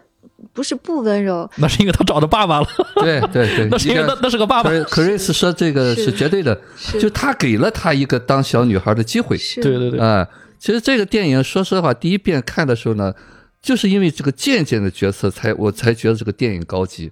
[0.54, 1.50] 不是不温柔。
[1.58, 2.68] 那是因为她找到爸爸了，
[3.02, 4.70] 对对对， 那是因为那那是个爸爸。
[4.72, 6.60] 克克瑞斯说这个是是绝对的，
[7.00, 9.38] 就他给了她一个当小女孩的机会。
[9.62, 10.28] 对对对，啊、
[10.58, 13.14] 其实这个电影，说实话，第一遍看的时候呢，
[13.62, 17.12] 就是因为这个渐渐的角色才，我才觉得这个电影高级。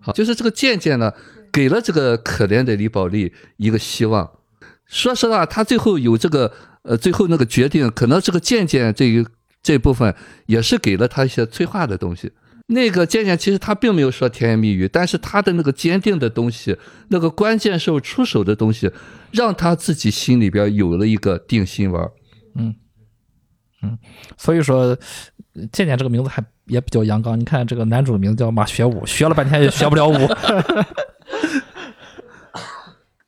[0.00, 1.12] 好，就是这个渐渐呢，
[1.50, 4.30] 给了这个可怜的李宝莉一个希望。
[4.86, 9.26] 说实话，他最后有这个呃，最后那个决定，可能这个渐渐这一
[9.62, 10.14] 这部分
[10.46, 12.30] 也是给了他一些催化的东西。
[12.68, 16.76] 那个渐渐其实他并没有说甜言蜜语，但是他的那个坚定的东西，
[17.08, 18.90] 那个关键时候出手的东西，
[19.32, 22.10] 让他自己心里边有了一个定心丸。
[22.54, 22.74] 嗯
[23.82, 23.98] 嗯
[24.36, 24.96] 所以说，
[25.72, 27.38] 渐渐这个名字还也比较阳刚。
[27.38, 30.14] 你看这个男主的名字叫马学武，学了半天也学不了武。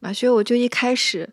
[0.00, 1.32] 马学武就一开始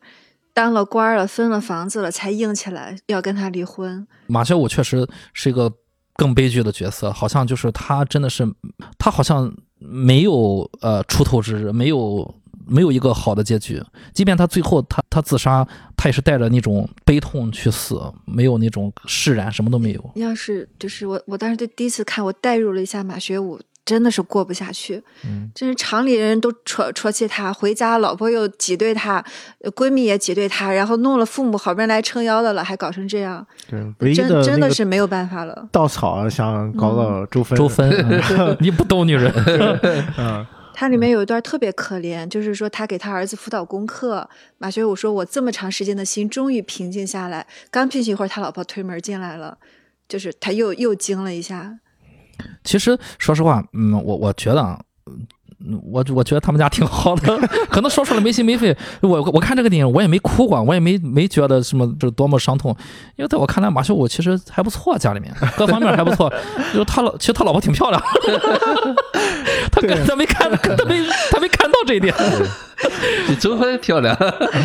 [0.53, 4.07] 当了官了，分了房子了，才硬起来要跟他离婚。
[4.27, 5.71] 马学武确实是一个
[6.15, 8.47] 更悲剧的角色，好像就是他真的是，
[8.97, 12.33] 他好像没有呃出头之日，没有
[12.67, 13.81] 没有一个好的结局。
[14.13, 20.11] 即便他最后他他自杀，他也是带着那种悲痛去死，没有那种释然，什么都没有。
[20.15, 25.01] 要是就是我，我当时就第一次看，我代入了一下马学武，真的是过不下去。
[25.23, 29.23] 嗯，真是厂里人都戳戳气他，回家老婆又挤兑他，
[29.59, 35.67] 呃闺蜜也挤兑他，然后弄了父母好不容易来撑腰的了，还搞成这样，对，唯一真真的是没有办法了。
[35.71, 39.31] 稻草想搞搞周芬，周芬，嗯 你不懂女人，
[40.17, 40.45] 嗯，
[40.77, 49.57] 它里面有一段特别可怜，就是说他给他儿子辅导功课，马学武说：“我这么长时间的心终于平静下来。”刚平静一会儿，他老婆推门进来了，
[50.09, 51.79] 就是他又又惊了一下。
[52.65, 54.81] 其实说实话，嗯，我我觉得啊。
[55.67, 57.37] 嗯我我觉得他们家挺好的，
[57.69, 58.75] 可能说出来没心没肺。
[59.01, 62.75] 我我看这个电影，我也没哭过，我也没没觉得什么就是多么伤痛，
[63.15, 66.31] 因为在我看来，马秀武其实还不错，家里面各方面还不错。
[66.73, 68.01] 就是他老，其实他老婆挺漂亮，
[69.71, 72.13] 他对他没看，他没他没看到这一点
[73.27, 74.15] 比周芬漂亮，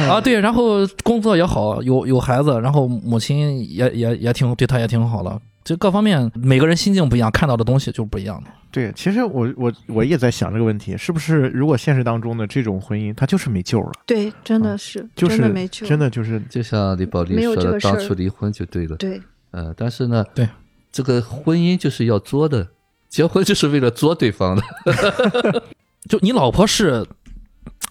[0.09, 0.21] 啊。
[0.21, 5.41] 对，然后工作也好，有有孩子，然后母亲也也也挺对他也挺好的，
[5.71, 8.51] 就各方面每个人心境不一样，看到的东西就不一样的。
[8.73, 18.97] 对，其实我我我也在想这个问题，是不是如果现实当中的这种婚姻，它就是没救了，对，真的是，就是真的没救，真的就是就像李宝莉说的，当初离婚就对了。
[18.97, 19.23] 对。
[19.53, 20.49] 呃，但是呢，对
[20.91, 22.67] 这个婚姻就是要作的，
[23.09, 24.63] 结婚就是为了作对方的。
[26.11, 27.07] 就你老婆是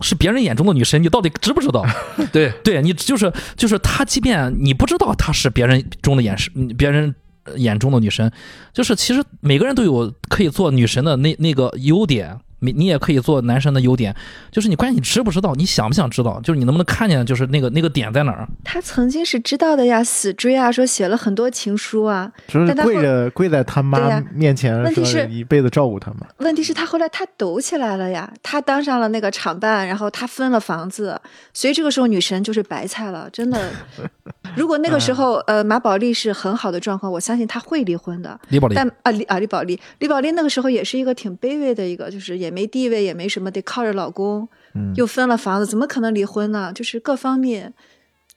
[0.02, 1.86] 是别人眼中的女神，你到底知不知道？
[2.34, 7.14] 对， 对你就是就是她，即便你不知道她是别人中的眼神，嗯别人呃
[7.58, 8.32] 眼中的女神，
[8.74, 12.40] 就是其实每个人都有可以做女神的那那个优点。
[12.60, 14.16] 你你也可以做男生的优点，
[14.52, 18.48] 就是你关键你知不知道，你想不想知道，就是你能不能看见，就是那个那个点在哪儿。
[18.64, 22.32] 他曾经是知道的呀，死追啊，说写了很多情书啊。
[22.48, 31.20] 就是但他跪着跪在他妈面前说问题是一辈子照顾他嘛，问题是，他后来他抖起来了呀，他当上了那个厂办，然后他分了房子，
[31.54, 33.70] 所以这个时候女神就是白菜了，真的。
[34.56, 38.40] 如果那个时候呃马宝莉是很好的状况，我相信他会离婚的。
[38.50, 46.72] 李宝莉，但啊李啊李宝莉，李宝莉那个时候也是一个挺卑微的一个，就是也没地位，也没什么，得靠着老公，嗯，又分了房子，怎么可能离婚呢？
[46.74, 47.74] 就是各方面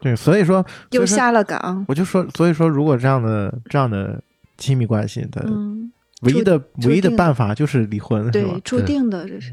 [0.01, 4.23] 对，所以说又下了岗，我就说，所以说如果这样的这样的
[4.57, 5.93] 亲密关系的嗯，
[6.23, 8.61] 唯一的唯一的办法就是离婚，是吧对，？
[8.65, 9.53] 注定的这是。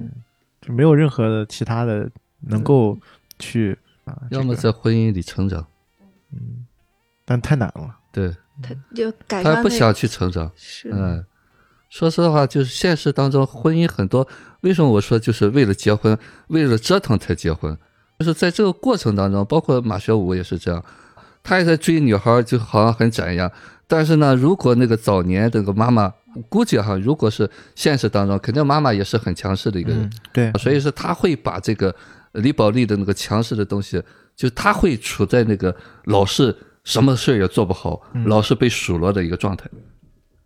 [0.62, 2.10] 就没有任何的其他的
[2.42, 2.98] 能够
[3.38, 5.66] 去啊，要么在婚姻里成长，
[6.34, 6.66] 嗯，
[7.24, 7.96] 但太难了。
[8.12, 10.52] 对他就改他上那不想去成长。
[10.56, 11.24] 是嗯，
[11.90, 14.28] 说实话，就是现实当中婚姻很多，
[14.62, 16.18] 为什么我说就是为了结婚，
[16.48, 17.76] 为了折腾才结婚？
[18.20, 20.84] 就是在这个过程当中，包括马学武也是这样，
[21.42, 23.52] 他也在追女孩，就好像很斩样。
[23.88, 26.14] 但是呢，如果那个早年这个妈妈，
[26.48, 31.96] 估计哈，如果是现实当中，肯定妈妈也是很强势的一个人嗯，，对，所以说他会把这个
[32.34, 34.00] 李宝莉的那个强势的东西，
[34.36, 39.68] 就他会处在那个老是什么事也做不好，嗯老是被数落的一个状态。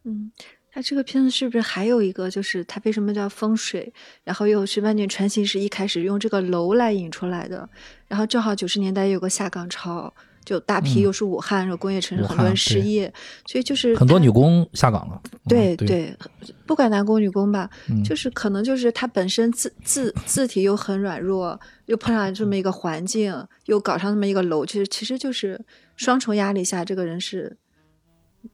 [0.06, 0.32] 嗯，
[0.74, 3.94] 他这个片子是不是还有一个，就是他为什么叫风水？
[4.24, 7.70] 然后又是万卷传奇是一开始用这个楼来引出来的，
[8.08, 10.12] 然后正好九十年代有个下岗潮，
[10.44, 13.14] 就大批又是武汉，然后工业城市很多人失业，
[13.46, 15.22] 所以就是很多女工下岗了。
[15.48, 16.18] 对嗯对，
[16.66, 25.64] 不管男工女工吧，嗯就是可能就是他本身字字字体又很软弱，又碰上这么一个环境，又搞上那么一个楼，其实其实就是
[25.96, 27.58] 双重压力下，这个人是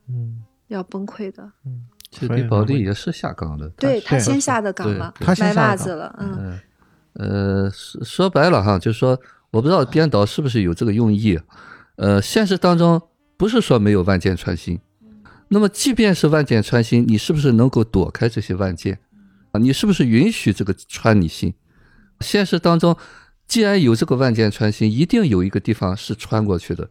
[0.09, 1.53] 嗯，要崩溃的。
[2.11, 6.59] 其这李宝莉也是下岗的，对他先下的岗对嘛，对他先卖下的岗袜子了，嗯
[7.13, 9.19] 嗯，呃，说说白了哈，就是说，
[9.51, 11.39] 我不知道编导是不是有这个用意。
[11.97, 13.01] 呃，现实当中
[13.37, 14.79] 不是说没有万箭穿心，
[15.49, 18.99] 那么即便是万箭穿心，你是不是能够躲开这些万箭
[19.51, 19.59] 啊？
[19.59, 21.53] 你是不是允许这个穿你心？
[22.21, 22.95] 现实当中，
[23.47, 26.89] 既然有这个万箭穿心，一定有一个地方是穿过去的。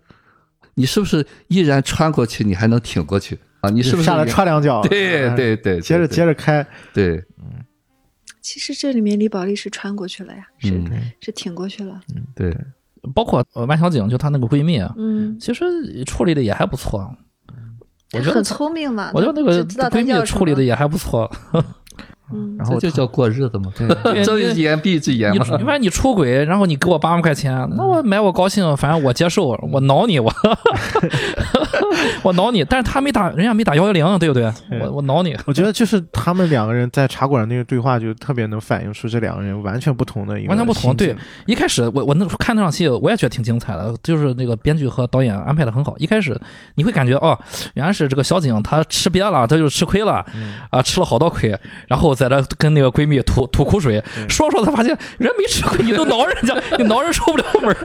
[0.74, 2.44] 你是不是依然穿过去？
[2.44, 3.70] 你还能挺过去啊？
[3.70, 4.80] 你是不是下来踹两脚？
[4.82, 7.64] 对对对，接着接着着开，对，嗯
[8.40, 10.90] 其实这里面李宝莉是穿过去了呀，是、嗯
[11.20, 12.56] 是挺过去了，嗯对，
[13.14, 15.64] 包括呃万小景，就她那个闺蜜，啊嗯，其实
[16.04, 17.14] 处理的也还不错。
[18.14, 21.30] 我觉得很聪明嘛，我觉得那个就知道她闺蜜处理的也还不错。
[22.30, 23.72] 嗯然后这就叫过日子嘛。
[23.74, 25.44] 对睁一只眼闭一只眼你嘛。
[25.46, 30.30] 反正你出轨，然后你给我八万块钱，那我买我高兴，反正我接受，我挠你，我
[32.22, 34.52] 我挠你，但是他没打，人家没打幺幺零，对不对？
[34.80, 40.94] 我我挠你，我觉得就是他们两个人在茶馆那个对话，就特别能反映出这两个人完全不同的一个完全不同。
[40.96, 41.14] 对，
[41.46, 45.94] 一开始我我那看那场戏，我也觉得挺精彩的，就是那个编剧和导演安排的很好。
[45.98, 46.38] 一开始
[46.74, 47.38] 你会感觉哦，
[47.74, 50.24] 原来是这个小景她吃瘪了，她就吃亏了
[50.70, 57.76] 啊，吃了好多亏，然后在这跟那个闺蜜吐吐苦水，说说着她发现人没吃亏，你都挠人家，你挠人出不了门儿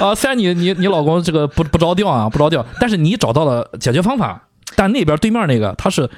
[0.04, 0.14] 啊。
[0.14, 4.48] 虽然你你你老公这个不不着调啊，不着调，但是你找到了解决方法。
[4.74, 6.10] 但那边对面那个他是。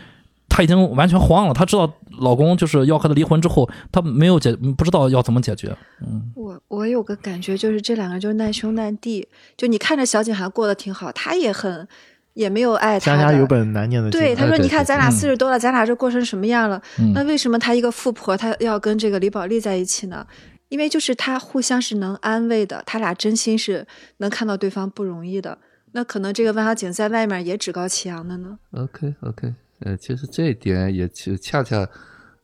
[0.54, 1.90] 他已经完全慌了，他知道
[2.20, 5.74] 老公就是要和他离婚之后，他没有解，不知道要怎么解决。
[6.02, 9.26] 嗯，我我有个感觉，就是这两个人就是难兄难弟。
[9.56, 11.88] 就你看着小景还过得挺好，他也很
[12.34, 13.22] 也没有爱他的。
[13.22, 14.20] 家家有本难念的经。
[14.20, 16.78] 对，他说：“哎对你看，咱俩嗯四十多了，咱俩这过成什么样了？
[16.98, 20.26] 嗯那为什么他一个富婆，她要跟这个李宝莉在一起呢？
[20.68, 23.86] 因为就是他互相是能安慰的，他俩真心是
[24.18, 25.56] 能看到对方不容易的。
[25.92, 28.58] 那可能这个万小景在外面也趾高气扬的呢。
[28.72, 31.88] OK OK，呃，其实这一点也就恰恰，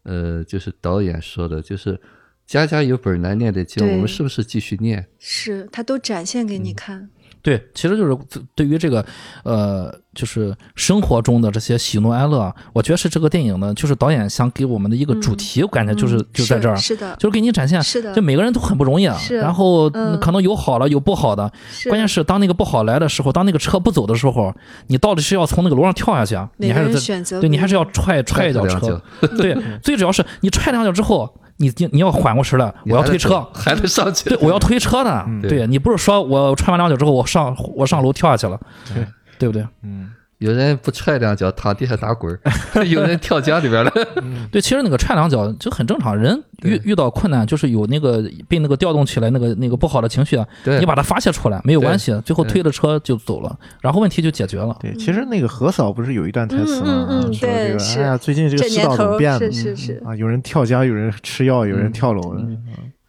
[0.05, 2.01] 呃，就是导演说的，就是
[2.47, 5.07] 家家有本难念的经，我们是不是继续念？
[5.19, 7.11] 是他都展现给嗯你看。
[7.49, 8.15] 对，其实就是
[8.55, 9.03] 对于这个，
[9.43, 19.17] 呃，就是生活中的这些喜怒哀乐啊，我觉得是这个电影呢，就是导演想给我们的一个主题，我感觉就是、嗯就在这儿，是的，就是给你展现，是的就每个人都很不容易啊。
[19.17, 21.51] 是然后、嗯可能有好了，有不好的，
[21.89, 24.55] 关键是当那个不好来的时候，当那个车不走的时候，
[24.89, 29.01] 你到底是要从那个楼上跳下去啊，你还是在选择对你还是要踹踹一脚车，
[29.39, 34.31] 对，最主要是你踹两脚之后，你你你要缓过神来，我要推车，还得上去。
[34.31, 35.25] 对，我要推车呢。
[35.29, 38.59] 嗯对你不是说我踹完两脚之后，我上我上楼跳下去了，
[38.95, 39.07] 对
[39.39, 39.67] 对不对？
[39.83, 42.33] 嗯，有人不踹两脚躺地下打滚
[42.75, 43.93] 儿，有人跳江里边了。
[44.53, 50.47] 对，其实那个踹两脚就很正常，人遇遇到困难就是有那个被那个调动起来那个那个不好的情绪啊，
[50.79, 54.77] 你把它发泄出来没有关系，最后推了车就走了，然后问题就解决了。
[54.81, 56.87] 对，其实那个何嫂不是有一段台词吗？
[56.87, 59.39] 嗯嗯嗯说这个对是哎呀，最近这个世这年头道怎么变了？
[59.39, 62.37] 是是是啊，有人跳江，有人吃药，有人嗯跳楼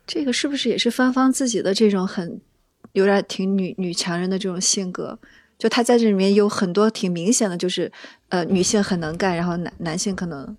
[0.08, 2.42] 这个是不是也是芳芳自己的这种很
[2.94, 5.20] 有点挺女女强人的这种性格？
[5.60, 7.92] 就他在这里面有很多挺明显的，就是
[8.30, 10.58] 呃女性很能干，然后男男性可能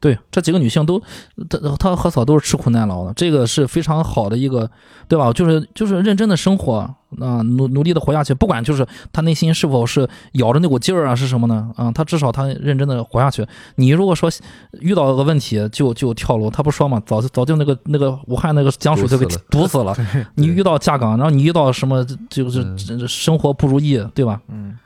[0.00, 1.02] 对，这几个女性都，
[1.48, 4.70] 她她和嫂都是吃苦耐劳的，这个是非常好的一个，
[5.08, 5.32] 对吧？
[5.32, 6.78] 就是就是认真的生活
[7.18, 11.72] 啊、努努力的活下去，不管就是她内心是否是咬着那股劲儿啊，是什么呢？
[11.76, 13.44] 啊，她至少她认真的活下去。
[13.74, 14.30] 你如果说
[14.80, 20.26] 遇到个问题就就跳楼，她不说嘛，早就早就那个那个武汉那个江水就给堵死了 死了。
[20.36, 24.40] 你遇到下岗，然后你遇到什么就是生活不如意，对吧？
[24.48, 24.78] 嗯，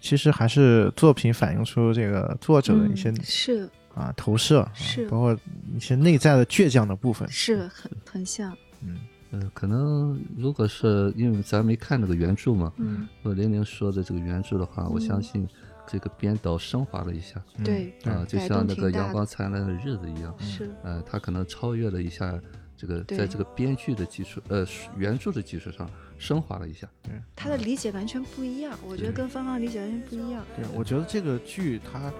[0.00, 5.08] 其实还是作品反映出这个作者的一些嗯、是啊投射，啊是。
[5.08, 5.36] 包括
[5.74, 7.28] 一些内在的倔强的部分。
[7.30, 8.96] 是很很像，嗯，
[9.30, 15.48] 嗯，可能如果是因为咱没看那个原著嘛，嗯，如果玲玲说的这个原著的话，我相信
[15.86, 22.40] 这个编导升华了一下嗯对啊，就像那个阳光灿烂的日子一样，是呃，他可能超越了一下
[22.84, 24.66] 这个，在这个编剧的基础，呃，
[24.96, 25.88] 原著的基础上
[26.18, 26.86] 升华了一下。
[27.34, 30.44] 他的理解完全不一样，我觉得对跟芳芳理解完全不一样。
[30.54, 32.12] 对，我觉得这个剧它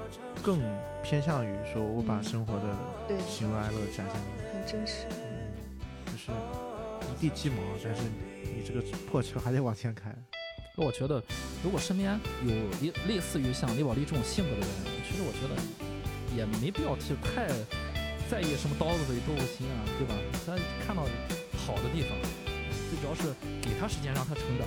[0.42, 0.60] 更
[1.02, 5.06] 偏向于说，我把生活的，喜怒哀乐展现给很真实。
[5.10, 5.52] 嗯，
[6.06, 6.32] 就是
[7.12, 8.02] 一地鸡毛，但是
[8.42, 10.14] 你这个破车还得往前开。
[10.76, 11.22] 我觉得，
[11.62, 12.50] 如果身边有
[12.80, 14.68] 类类似于像李宝莉这种性格的人，
[15.08, 17.46] 其实我觉得也没必要去太
[18.30, 20.14] 在意什么刀子嘴豆腐心啊，对吧？
[20.46, 20.56] 他
[20.86, 21.02] 看到
[21.56, 22.10] 好的地方，
[22.90, 24.66] 最主要是给他时间让他成长。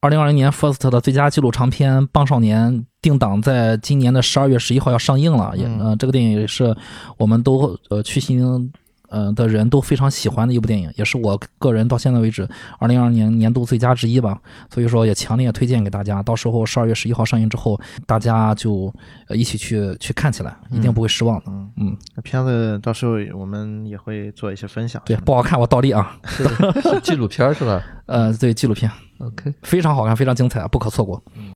[0.00, 2.72] 二零二零年 First 的最佳纪录长片《棒少年》
[3.02, 6.72] 定档在今年的十二月十一号要上映了，也嗯呃，这个电影也是
[7.16, 8.72] 我们都呃去新
[9.08, 12.48] 呃的人都非常喜欢的一部电影，也是我个人到现在为止
[12.78, 14.40] 二零二二年年度最佳之一吧。
[14.72, 17.76] 所以说也强烈推荐给大家，到时候十二月十一号上映之后，
[18.06, 18.94] 大家就
[19.26, 21.46] 呃一起去去看起来，一定不会失望的。
[21.48, 25.02] 嗯，嗯，那片子到时候我们也会做一些分享。
[25.04, 26.16] 对，不好看我倒立啊。
[26.24, 26.44] 是
[26.82, 28.88] 是纪录片儿是吧呃，对，纪录片
[29.18, 29.54] ？OK。
[29.62, 31.22] 非常好看，非常精彩，不可错过。